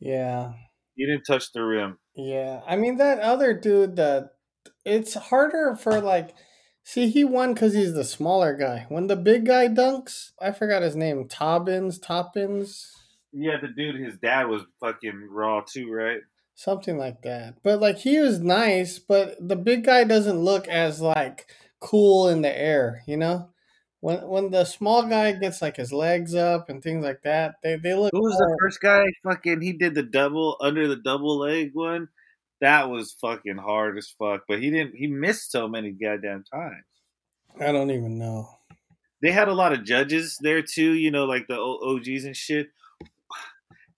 yeah, 0.00 0.52
You 0.94 1.06
didn't 1.06 1.24
touch 1.24 1.52
the 1.52 1.62
rim. 1.64 1.98
yeah. 2.14 2.60
I 2.66 2.76
mean 2.76 2.96
that 2.98 3.20
other 3.20 3.52
dude 3.52 3.96
that 3.96 4.30
it's 4.84 5.14
harder 5.14 5.76
for 5.76 6.00
like. 6.00 6.34
See, 6.84 7.10
he 7.10 7.22
won 7.22 7.52
because 7.52 7.74
he's 7.74 7.92
the 7.92 8.02
smaller 8.04 8.56
guy. 8.56 8.86
When 8.88 9.08
the 9.08 9.16
big 9.16 9.44
guy 9.44 9.68
dunks, 9.68 10.30
I 10.40 10.52
forgot 10.52 10.80
his 10.80 10.96
name. 10.96 11.28
Tobbins, 11.28 11.98
Toppins. 11.98 12.90
Yeah, 13.30 13.56
the 13.60 13.68
dude, 13.68 13.96
his 14.02 14.16
dad 14.16 14.44
was 14.48 14.62
fucking 14.80 15.28
raw 15.30 15.60
too, 15.70 15.92
right? 15.92 16.20
Something 16.58 16.98
like 16.98 17.22
that. 17.22 17.54
But 17.62 17.80
like 17.80 17.98
he 17.98 18.18
was 18.18 18.40
nice, 18.40 18.98
but 18.98 19.36
the 19.40 19.54
big 19.54 19.84
guy 19.84 20.02
doesn't 20.02 20.40
look 20.40 20.66
as 20.66 21.00
like 21.00 21.46
cool 21.80 22.28
in 22.28 22.42
the 22.42 22.58
air, 22.58 23.02
you 23.06 23.16
know? 23.16 23.50
When 24.00 24.26
when 24.28 24.50
the 24.50 24.64
small 24.64 25.04
guy 25.06 25.32
gets 25.32 25.62
like 25.62 25.76
his 25.76 25.92
legs 25.92 26.34
up 26.34 26.68
and 26.68 26.82
things 26.82 27.04
like 27.04 27.22
that, 27.22 27.54
they 27.62 27.76
they 27.76 27.94
look 27.94 28.10
Who 28.12 28.22
was 28.22 28.36
the 28.36 28.56
first 28.60 28.80
guy? 28.80 29.04
Fucking, 29.24 29.60
he 29.60 29.72
did 29.72 29.94
the 29.94 30.02
double 30.02 30.56
under 30.60 30.88
the 30.88 30.96
double 30.96 31.38
leg 31.38 31.70
one. 31.74 32.08
That 32.60 32.90
was 32.90 33.16
fucking 33.20 33.56
hard 33.56 33.96
as 33.96 34.12
fuck. 34.18 34.42
But 34.48 34.60
he 34.60 34.70
didn't. 34.70 34.96
He 34.96 35.06
missed 35.06 35.52
so 35.52 35.68
many 35.68 35.92
goddamn 35.92 36.44
times. 36.52 36.84
I 37.60 37.72
don't 37.72 37.90
even 37.90 38.18
know. 38.18 38.48
They 39.20 39.32
had 39.32 39.48
a 39.48 39.54
lot 39.54 39.72
of 39.72 39.84
judges 39.84 40.38
there 40.40 40.62
too. 40.62 40.92
You 40.92 41.10
know, 41.10 41.24
like 41.24 41.46
the 41.48 41.58
OGs 41.58 42.24
and 42.24 42.36
shit. 42.36 42.68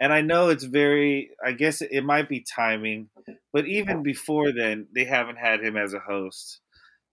And 0.00 0.12
I 0.12 0.22
know 0.22 0.48
it's 0.48 0.64
very. 0.64 1.30
I 1.44 1.52
guess 1.52 1.82
it 1.82 2.02
might 2.04 2.28
be 2.28 2.40
timing, 2.40 3.10
but 3.52 3.66
even 3.66 4.02
before 4.02 4.52
then, 4.52 4.86
they 4.94 5.04
haven't 5.04 5.36
had 5.36 5.62
him 5.62 5.76
as 5.76 5.92
a 5.92 6.00
host, 6.00 6.60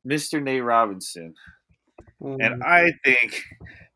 Mr. 0.07 0.41
Nate 0.41 0.63
Robinson. 0.63 1.35
Mm, 2.21 2.37
and 2.45 2.63
I 2.63 2.93
think 3.03 3.43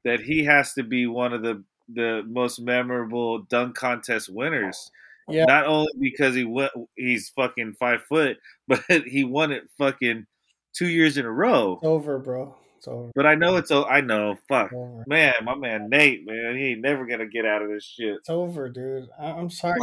that 0.03 0.19
he 0.19 0.43
has 0.45 0.73
to 0.73 0.83
be 0.83 1.07
one 1.07 1.33
of 1.33 1.41
the 1.41 1.63
the 1.93 2.23
most 2.27 2.59
memorable 2.59 3.39
dunk 3.43 3.75
contest 3.75 4.29
winners. 4.29 4.91
yeah, 5.27 5.45
Not 5.45 5.65
only 5.67 5.91
because 5.99 6.35
he 6.35 6.43
went, 6.43 6.71
he's 6.95 7.29
fucking 7.29 7.75
five 7.79 8.03
foot, 8.03 8.37
but 8.67 8.83
he 9.05 9.23
won 9.23 9.51
it 9.51 9.63
fucking 9.77 10.25
two 10.73 10.87
years 10.87 11.17
in 11.17 11.25
a 11.25 11.31
row. 11.31 11.73
it's 11.73 11.83
over, 11.85 12.17
bro. 12.19 12.55
It's 12.81 12.87
over. 12.87 13.11
But 13.13 13.27
I 13.27 13.35
know 13.35 13.57
it's 13.57 13.69
oh, 13.69 13.83
I 13.83 14.01
know, 14.01 14.35
fuck, 14.49 14.71
It's 14.73 15.07
man, 15.07 15.33
my 15.43 15.53
man 15.53 15.87
Nate, 15.87 16.25
man, 16.25 16.57
he 16.57 16.69
ain't 16.71 16.81
never 16.81 17.05
gonna 17.05 17.27
get 17.27 17.45
out 17.45 17.61
of 17.61 17.69
this 17.69 17.83
shit. 17.83 18.15
It's 18.15 18.29
over, 18.31 18.69
dude. 18.69 19.07
I- 19.19 19.33
I'm 19.33 19.51
sorry. 19.51 19.77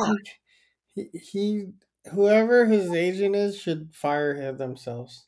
He, 0.97 1.05
he 1.13 1.67
whoever 2.11 2.67
his 2.67 2.91
agent 2.93 3.37
is 3.37 3.57
should 3.57 3.91
fire 3.95 4.35
him 4.35 4.57
themselves 4.57 5.27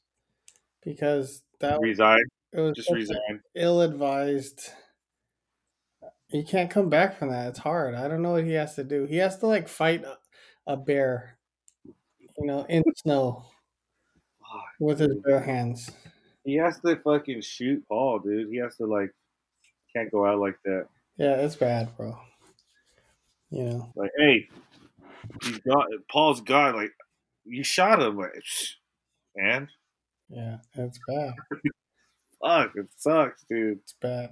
because 0.84 1.44
that 1.60 1.78
Resign, 1.80 2.18
it 2.52 2.58
was 2.60 2.72
just 2.74 2.88
such 2.88 2.96
a- 2.96 2.98
resign. 2.98 3.40
ill 3.54 3.82
advised. 3.82 4.70
You 6.30 6.40
uh, 6.40 6.44
can't 6.48 6.70
come 6.72 6.88
back 6.88 7.20
from 7.20 7.30
that. 7.30 7.50
It's 7.50 7.60
hard. 7.60 7.94
I 7.94 8.08
don't 8.08 8.22
know 8.22 8.32
what 8.32 8.42
he 8.44 8.54
has 8.54 8.74
to 8.74 8.82
do. 8.82 9.04
He 9.04 9.18
has 9.18 9.38
to 9.38 9.46
like 9.46 9.68
fight 9.68 10.02
a- 10.02 10.18
a 10.66 10.76
bear, 10.76 11.38
you 11.84 12.46
know, 12.46 12.66
in 12.68 12.82
the 12.84 12.92
snow 12.96 13.44
with 14.80 14.98
his 14.98 15.14
bare 15.24 15.38
hands. 15.38 15.88
He 16.44 16.56
has 16.56 16.80
to 16.80 16.96
fucking 16.96 17.42
shoot 17.42 17.84
Paul, 17.88 18.20
dude. 18.20 18.48
He 18.50 18.56
has 18.58 18.76
to 18.76 18.86
like, 18.86 19.10
can't 19.94 20.10
go 20.10 20.24
out 20.26 20.38
like 20.38 20.56
that. 20.64 20.86
Yeah, 21.16 21.34
it's 21.36 21.56
bad, 21.56 21.94
bro. 21.96 22.18
You 23.50 23.64
know, 23.64 23.92
Like, 23.96 24.10
hey, 24.16 24.48
he's 25.42 25.58
got 25.58 25.86
Paul's 26.10 26.40
God. 26.40 26.76
Like, 26.76 26.92
you 27.44 27.64
shot 27.64 28.00
him, 28.00 28.16
like, 28.16 28.32
and 29.36 29.68
yeah, 30.28 30.58
it's 30.74 30.98
bad. 31.08 31.34
fuck, 32.42 32.72
it 32.76 32.86
sucks, 32.96 33.44
dude. 33.50 33.78
It's 33.78 33.94
bad. 34.00 34.30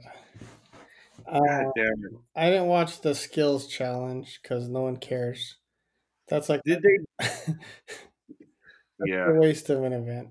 Uh, 1.26 1.40
God 1.40 1.72
damn 1.76 1.86
it. 2.04 2.12
I 2.36 2.48
didn't 2.50 2.66
watch 2.68 3.00
the 3.00 3.14
skills 3.14 3.66
challenge 3.66 4.38
because 4.40 4.68
no 4.68 4.82
one 4.82 4.96
cares. 4.98 5.56
That's 6.28 6.48
like 6.48 6.62
Did 6.64 6.82
they? 6.82 7.26
Yeah. 9.04 9.30
a 9.30 9.34
waste 9.34 9.70
of 9.70 9.84
an 9.84 9.92
event. 9.92 10.28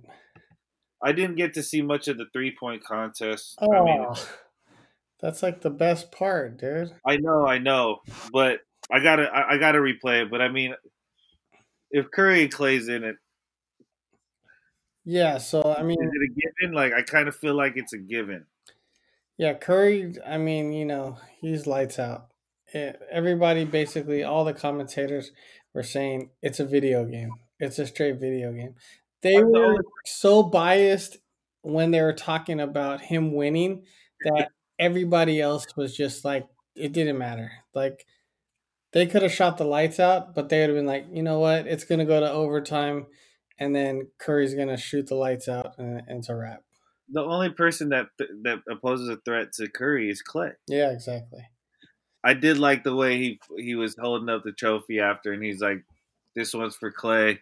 I 1.02 1.12
didn't 1.12 1.36
get 1.36 1.54
to 1.56 1.64
see 1.64 1.82
much 1.82 2.08
of 2.08 2.18
the 2.18 2.26
three 2.34 2.56
point 2.60 2.84
contest. 2.84 3.56
Oh, 3.62 3.72
I 3.72 3.84
mean, 3.86 4.08
that's 5.22 5.44
like 5.44 5.62
the 5.62 5.70
best 5.70 6.12
part, 6.12 6.58
dude. 6.58 6.92
I 7.06 7.18
know, 7.18 7.46
I 7.46 7.58
know, 7.60 8.00
but 8.32 8.60
I 8.92 9.00
gotta, 9.00 9.24
I, 9.24 9.54
I 9.54 9.58
gotta 9.58 9.80
replay 9.80 10.24
it. 10.24 10.32
But 10.32 10.42
I 10.42 10.50
mean, 10.50 10.74
if 11.92 12.10
Curry 12.12 12.44
and 12.44 12.52
Clay's 12.52 12.88
in 12.88 13.04
it, 13.04 13.16
Yeah, 15.06 15.38
so 15.38 15.76
I 15.78 15.84
mean, 15.84 15.98
is 16.02 16.10
it 16.14 16.32
a 16.32 16.62
given? 16.62 16.76
Like, 16.76 16.94
I 16.94 17.02
kind 17.02 17.28
of 17.28 17.36
feel 17.36 17.56
like 17.56 17.74
it's 17.78 17.94
a 17.94 17.98
given. 17.98 18.46
yeah, 19.38 19.54
Curry. 19.54 20.16
I 20.26 20.38
mean, 20.38 20.74
you 20.74 20.86
know, 20.86 21.18
he's 21.40 21.68
lights 21.68 22.00
out. 22.00 22.28
Eh, 22.74 22.94
Everybody, 23.12 23.64
basically, 23.66 24.24
all 24.24 24.44
the 24.46 24.54
commentators 24.54 25.32
were 25.74 25.84
saying 25.84 26.32
it's 26.42 26.60
a 26.60 26.66
video 26.66 27.06
game. 27.06 27.32
It's 27.60 27.80
a 27.80 27.88
straight 27.88 28.20
video 28.20 28.52
game. 28.52 28.76
They 29.24 29.44
were 29.44 29.78
so 30.06 30.44
biased 30.44 31.18
when 31.62 31.92
they 31.92 32.02
were 32.02 32.14
talking 32.14 32.60
about 32.60 33.02
him 33.02 33.34
winning 33.34 33.84
that 34.24 34.50
everybody 34.80 35.42
else 35.42 35.66
was 35.76 35.96
just 35.96 36.24
like, 36.24 36.48
it 36.76 36.94
didn't 36.94 37.18
matter. 37.18 37.52
Like, 37.74 38.06
they 38.94 39.06
could 39.06 39.24
have 39.24 39.32
shot 39.32 39.58
the 39.58 39.66
lights 39.66 40.00
out, 40.00 40.34
but 40.34 40.50
they 40.50 40.62
would 40.62 40.70
have 40.70 40.78
been 40.78 40.86
like, 40.86 41.08
you 41.12 41.24
know 41.24 41.40
what? 41.40 41.68
It's 41.68 41.84
going 41.84 42.00
to 42.00 42.06
go 42.06 42.20
to 42.20 42.32
overtime, 42.32 43.08
and 43.60 43.76
then 43.76 44.08
Curry's 44.20 44.54
going 44.54 44.70
to 44.70 44.78
shoot 44.78 45.08
the 45.08 45.16
lights 45.16 45.48
out, 45.48 45.74
and, 45.78 46.02
and 46.08 46.20
it's 46.20 46.30
a 46.30 46.36
wrap. 46.36 46.64
The 47.10 47.22
only 47.22 47.50
person 47.50 47.90
that 47.90 48.08
that 48.44 48.60
opposes 48.70 49.08
a 49.08 49.18
threat 49.24 49.54
to 49.54 49.70
Curry 49.70 50.10
is 50.10 50.22
Clay. 50.22 50.52
Yeah, 50.68 50.92
exactly. 50.92 51.40
I 52.24 52.34
did 52.34 52.58
like 52.58 52.84
the 52.84 52.96
way 52.96 53.18
he 53.18 53.40
he 53.58 53.76
was 53.76 53.96
holding 53.98 54.30
up 54.30 54.44
the 54.44 54.52
trophy 54.52 55.00
after, 55.00 55.32
and 55.32 55.44
he's 55.44 55.62
like, 55.62 55.86
"This 56.36 56.54
one's 56.54 56.76
for 56.76 56.92
Clay." 56.92 57.40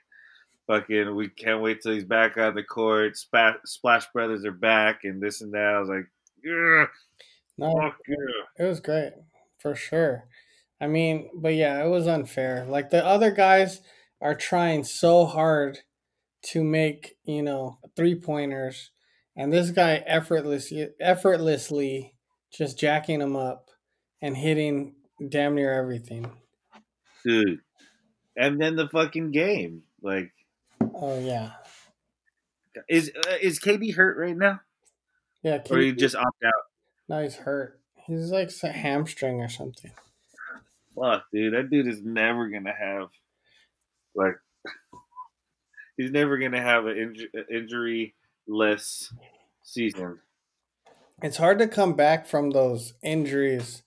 Fucking, 0.68 1.16
we 1.16 1.30
can't 1.30 1.62
wait 1.62 1.82
till 1.82 1.94
he's 1.94 2.04
back 2.04 2.38
on 2.38 2.56
the 2.56 2.64
court. 2.64 3.18
Splash, 3.18 3.58
Splash 3.66 4.08
Brothers 4.12 4.46
are 4.46 4.52
back, 4.52 5.02
and 5.04 5.22
this 5.22 5.42
and 5.42 5.54
that. 5.54 5.76
I 5.76 5.80
was 5.80 5.90
like, 5.90 6.08
"Yeah, 6.44 6.88
No, 7.58 7.72
fuck 7.80 7.98
yeah." 8.08 8.64
it 8.66 8.68
was 8.68 8.80
great 8.80 9.14
for 9.60 9.76
sure. 9.76 10.26
I 10.82 10.88
mean, 10.88 11.30
but 11.36 11.54
yeah, 11.56 11.84
it 11.84 11.90
was 11.90 12.08
unfair. 12.08 12.66
Like 12.68 12.90
the 12.90 13.06
other 13.06 13.32
guys 13.32 13.82
are 14.22 14.36
trying 14.36 14.84
so 14.84 15.26
hard 15.26 15.80
to 16.48 16.64
make, 16.64 17.16
you 17.24 17.44
know, 17.44 17.78
three 17.96 18.16
pointers, 18.16 18.92
and 19.36 19.54
this 19.54 19.70
guy 19.72 20.04
effortlessly 20.08 20.90
effortlessly 21.00 22.16
just 22.52 22.80
jacking 22.80 23.20
them 23.20 23.36
up 23.36 23.70
and 24.22 24.36
hitting 24.38 24.96
damn 25.30 25.56
near 25.56 25.74
everything. 25.74 26.32
dude. 27.24 27.60
And 28.38 28.60
then 28.62 28.76
the 28.76 28.88
fucking 28.90 29.32
game, 29.32 29.84
like, 30.02 30.32
Oh 30.98 31.20
yeah. 31.20 31.52
is 32.90 33.12
uh, 33.28 33.36
is 33.42 33.60
KD 33.60 33.96
hurt 33.96 34.18
right 34.18 34.36
now, 34.36 34.62
Yeah, 35.44 35.62
or 35.70 35.78
he 35.80 35.92
just 35.92 36.16
opt 36.16 36.44
out? 36.46 36.54
No, 37.10 37.22
he's 37.22 37.36
hurt. 37.36 37.82
He's 37.96 38.32
like 38.32 38.52
a 38.64 38.72
hamstring 38.72 39.42
or 39.42 39.50
something. 39.50 39.92
Fuck, 40.96 41.26
dude, 41.34 41.54
that 41.54 41.70
dude 41.70 41.88
is 41.88 42.02
never 42.02 42.50
gonna 42.50 42.74
have 42.74 43.10
like 44.16 44.36
he's 45.98 46.12
never 46.12 46.38
gonna 46.38 46.62
have 46.62 46.86
an 46.86 46.96
inj- 46.96 47.52
injury 47.52 48.16
less 48.48 49.14
season. 49.64 50.20
It's 51.22 51.38
hard 51.38 51.60
to 51.60 51.68
come 51.68 51.94
back 51.94 52.26
from 52.28 52.52
those 52.52 52.94
injuries 53.04 53.84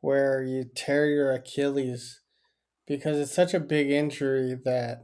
where 0.00 0.42
you 0.42 0.64
tear 0.74 1.06
your 1.08 1.32
Achilles 1.32 2.20
because 2.86 3.18
it's 3.18 3.34
such 3.34 3.54
a 3.54 3.60
big 3.60 3.90
injury 3.90 4.56
that 4.64 5.02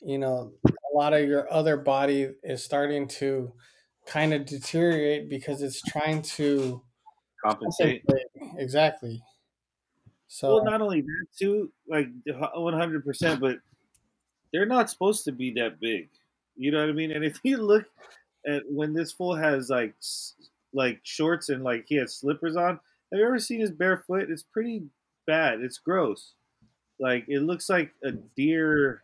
you 0.00 0.18
know 0.18 0.52
lot 0.98 1.14
of 1.14 1.28
your 1.28 1.52
other 1.52 1.76
body 1.76 2.30
is 2.42 2.64
starting 2.64 3.08
to 3.08 3.52
kind 4.06 4.34
of 4.34 4.46
deteriorate 4.46 5.28
because 5.28 5.62
it's 5.62 5.82
trying 5.82 6.22
to 6.22 6.82
Compensate. 7.44 8.04
compensate. 8.06 8.60
exactly. 8.60 9.22
So 10.26 10.56
Well, 10.56 10.64
not 10.64 10.82
only 10.82 11.00
that 11.02 11.26
too, 11.38 11.72
like 11.88 12.08
one 12.54 12.74
hundred 12.74 13.04
percent, 13.04 13.40
but 13.40 13.58
they're 14.52 14.66
not 14.66 14.90
supposed 14.90 15.24
to 15.24 15.32
be 15.32 15.52
that 15.54 15.80
big. 15.80 16.08
You 16.56 16.70
know 16.72 16.80
what 16.80 16.90
I 16.90 16.92
mean? 16.92 17.12
And 17.12 17.24
if 17.24 17.38
you 17.44 17.58
look 17.58 17.86
at 18.46 18.62
when 18.68 18.92
this 18.94 19.12
fool 19.12 19.36
has 19.36 19.70
like 19.70 19.94
like 20.72 21.00
shorts 21.02 21.48
and 21.48 21.62
like 21.64 21.84
he 21.88 21.96
has 21.96 22.16
slippers 22.16 22.56
on, 22.56 22.80
have 23.12 23.20
you 23.20 23.24
ever 23.24 23.38
seen 23.38 23.60
his 23.60 23.70
bare 23.70 24.04
foot? 24.06 24.30
It's 24.30 24.42
pretty 24.42 24.84
bad. 25.26 25.60
It's 25.60 25.78
gross. 25.78 26.34
Like 27.00 27.24
it 27.28 27.40
looks 27.40 27.68
like 27.70 27.92
a 28.04 28.12
deer 28.12 29.02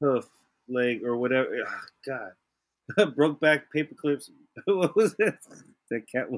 hoof 0.00 0.28
leg 0.68 1.04
or 1.04 1.16
whatever. 1.16 1.48
Ugh, 1.66 1.84
God, 2.06 3.14
broke 3.16 3.40
back 3.40 3.70
paper 3.72 3.94
clips. 3.94 4.30
what 4.66 4.96
was 4.96 5.14
that? 5.16 5.38
That 5.90 6.10
cat. 6.10 6.28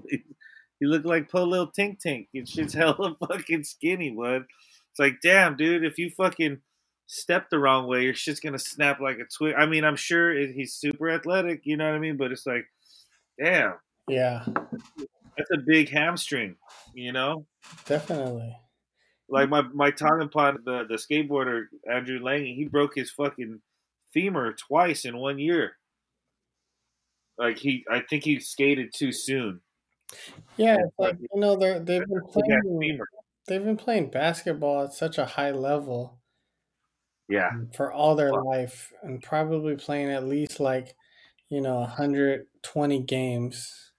He 0.81 0.87
looked 0.87 1.07
like 1.07 1.31
Po 1.31 1.45
Lil 1.45 1.69
Tink 1.69 1.99
Tink. 2.05 2.27
It's 2.35 2.51
shit's 2.51 2.75
hella 2.75 3.17
fucking 3.21 3.63
skinny, 3.63 4.11
bud. 4.11 4.45
It's 4.91 4.99
like, 4.99 5.19
damn, 5.23 5.57
dude, 5.57 5.85
if 5.85 5.99
you 5.99 6.11
fucking 6.11 6.59
step 7.07 7.49
the 7.49 7.61
wrong 7.61 7.87
way, 7.87 8.03
your 8.03 8.13
shit's 8.13 8.41
gonna 8.41 8.59
snap 8.59 8.99
like 8.99 9.19
a 9.19 9.25
twig. 9.25 9.55
I 9.57 9.67
mean, 9.67 9.85
I'm 9.85 9.95
sure 9.95 10.37
it, 10.37 10.51
he's 10.53 10.75
super 10.75 11.09
athletic, 11.09 11.61
you 11.63 11.77
know 11.77 11.87
what 11.87 11.95
I 11.95 12.01
mean? 12.01 12.17
But 12.17 12.33
it's 12.33 12.45
like, 12.45 12.67
damn, 13.39 13.75
yeah, 14.09 14.45
that's 15.37 15.51
a 15.53 15.59
big 15.59 15.91
hamstring, 15.91 16.57
you 16.93 17.13
know? 17.13 17.47
definitely. 17.87 18.57
Like 19.29 19.49
my 19.49 19.63
my 19.63 19.91
Tongan 19.91 20.29
pond, 20.29 20.59
the 20.65 20.85
the 20.89 20.95
skateboarder 20.95 21.65
Andrew 21.91 22.21
Lange, 22.23 22.55
he 22.55 22.67
broke 22.67 22.95
his 22.95 23.11
fucking 23.11 23.61
femur 24.13 24.53
twice 24.53 25.05
in 25.05 25.17
one 25.17 25.39
year. 25.39 25.73
Like 27.39 27.59
he, 27.59 27.85
I 27.91 28.01
think 28.01 28.25
he 28.25 28.41
skated 28.41 28.93
too 28.95 29.13
soon. 29.13 29.61
Yeah, 30.57 30.79
like 30.99 31.17
you 31.21 31.41
know 31.41 31.57
they're 31.57 31.81
they've 31.81 32.07
been 32.07 32.23
playing 32.33 33.01
they've 33.47 33.65
been 33.65 33.77
playing 33.77 34.11
basketball 34.11 34.85
at 34.85 34.95
such 34.95 35.19
a 35.19 35.27
high 35.27 35.51
level. 35.51 36.19
Yeah, 37.29 37.51
for 37.75 37.93
all 37.93 38.15
their 38.15 38.33
life 38.33 38.93
and 39.03 39.23
probably 39.23 39.77
playing 39.77 40.11
at 40.11 40.27
least 40.27 40.61
like 40.61 40.95
you 41.49 41.61
know 41.61 41.77
120 41.81 43.01
games 43.03 43.93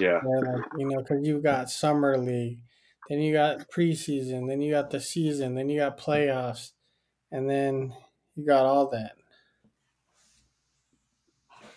yeah, 0.00 0.20
like 0.24 0.64
you 0.78 0.88
know 0.88 0.98
because 0.98 1.26
you've 1.26 1.42
got 1.42 1.70
summer 1.70 2.16
league 2.18 2.60
then 3.08 3.20
you 3.20 3.32
got 3.32 3.70
preseason 3.70 4.48
then 4.48 4.60
you 4.60 4.72
got 4.72 4.90
the 4.90 5.00
season 5.00 5.54
then 5.54 5.68
you 5.68 5.78
got 5.80 5.98
playoffs 5.98 6.72
and 7.30 7.48
then 7.48 7.92
you 8.34 8.46
got 8.46 8.66
all 8.66 8.88
that 8.88 9.12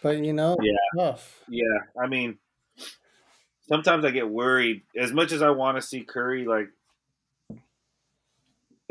but 0.02 0.24
you 0.24 0.34
know 0.34 0.58
Yeah. 0.62 0.76
tough 0.98 1.44
yeah. 1.50 1.80
I 2.02 2.08
mean, 2.08 2.38
sometimes 3.68 4.06
I 4.06 4.12
get 4.12 4.30
worried. 4.30 4.82
As 4.98 5.12
much 5.14 5.32
as 5.32 5.42
I 5.42 5.50
want 5.52 5.78
to 5.78 5.82
see 5.82 6.04
Curry 6.04 6.46
like 6.46 6.68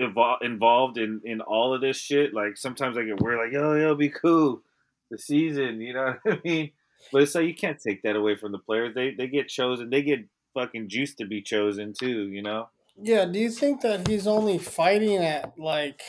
evol- 0.01 0.43
involved 0.43 0.99
in 0.99 1.21
in 1.25 1.41
all 1.41 1.75
of 1.75 1.81
this 1.81 1.97
shit, 1.97 2.35
like 2.35 2.57
sometimes 2.57 2.97
I 2.97 3.03
get 3.05 3.21
worried. 3.21 3.45
Like, 3.45 3.53
yo, 3.53 3.75
yo, 3.75 3.95
be 3.95 4.09
cool. 4.09 4.63
The 5.11 5.19
season, 5.19 5.81
you 5.81 5.93
know 5.95 6.15
what 6.23 6.35
I 6.39 6.41
mean? 6.45 6.71
But 7.13 7.23
it's 7.23 7.35
like 7.35 7.47
you 7.47 7.55
can't 7.55 7.81
take 7.81 8.03
that 8.03 8.17
away 8.17 8.37
from 8.37 8.53
the 8.53 8.59
players. 8.59 8.95
They 8.95 9.13
they 9.13 9.29
get 9.29 9.49
chosen. 9.49 9.91
They 9.91 10.03
get 10.03 10.21
fucking 10.55 10.89
juiced 10.89 11.19
to 11.19 11.27
be 11.27 11.43
chosen 11.43 11.93
too. 11.93 12.29
You 12.29 12.43
know? 12.43 12.69
yeah 12.99 13.27
do 13.27 13.39
you 13.39 13.51
think 13.51 13.83
that 13.83 14.09
he's 14.09 14.27
only 14.27 14.57
fighting 14.57 15.17
at 15.19 15.59
like 15.59 16.01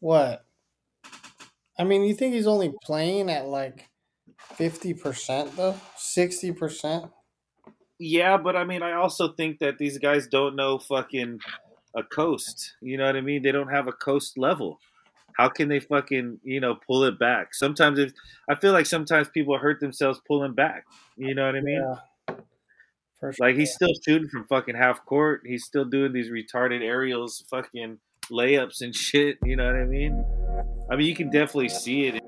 what 0.00 0.44
i 1.80 1.84
mean 1.84 2.04
you 2.04 2.14
think 2.14 2.34
he's 2.34 2.46
only 2.46 2.72
playing 2.84 3.28
at 3.30 3.46
like 3.46 3.88
50% 4.58 5.56
though 5.56 5.76
60% 5.98 7.10
Yeah, 7.98 8.36
but 8.38 8.56
I 8.56 8.64
mean, 8.64 8.82
I 8.82 8.92
also 8.92 9.32
think 9.32 9.58
that 9.60 9.78
these 9.78 9.98
guys 9.98 10.26
don't 10.26 10.56
know 10.56 10.78
fucking 10.78 11.40
a 11.94 12.02
coast. 12.02 12.74
You 12.80 12.96
know 12.96 13.04
what 13.06 13.16
I 13.16 13.20
mean? 13.20 13.42
They 13.42 13.52
don't 13.52 13.68
have 13.68 13.88
a 13.88 13.92
coast 13.92 14.38
level. 14.38 14.80
How 15.36 15.48
can 15.48 15.68
they 15.68 15.80
fucking 15.80 16.40
you 16.42 16.60
know 16.60 16.76
pull 16.86 17.04
it 17.04 17.18
back? 17.18 17.54
Sometimes 17.54 17.98
if 17.98 18.12
I 18.48 18.54
feel 18.54 18.72
like 18.72 18.86
sometimes 18.86 19.28
people 19.28 19.58
hurt 19.58 19.80
themselves 19.80 20.20
pulling 20.26 20.54
back. 20.54 20.86
You 21.16 21.34
know 21.34 21.46
what 21.46 21.56
I 21.56 21.60
mean? 21.60 21.82
Yeah. 21.82 22.34
Sure. 23.20 23.34
Like 23.38 23.56
he's 23.56 23.72
still 23.74 23.92
shooting 24.04 24.28
from 24.28 24.46
fucking 24.46 24.76
half 24.76 25.04
court. 25.04 25.42
He's 25.44 25.64
still 25.64 25.84
doing 25.84 26.12
these 26.12 26.30
retarded 26.30 26.82
aerials, 26.82 27.44
fucking 27.50 27.98
layups 28.30 28.80
and 28.80 28.94
shit. 28.94 29.38
You 29.44 29.56
know 29.56 29.66
what 29.66 29.76
I 29.76 29.84
mean? 29.84 30.24
I 30.90 30.96
mean, 30.96 31.06
you 31.06 31.14
can 31.14 31.30
definitely 31.30 31.68
see 31.68 32.06
it 32.06 32.22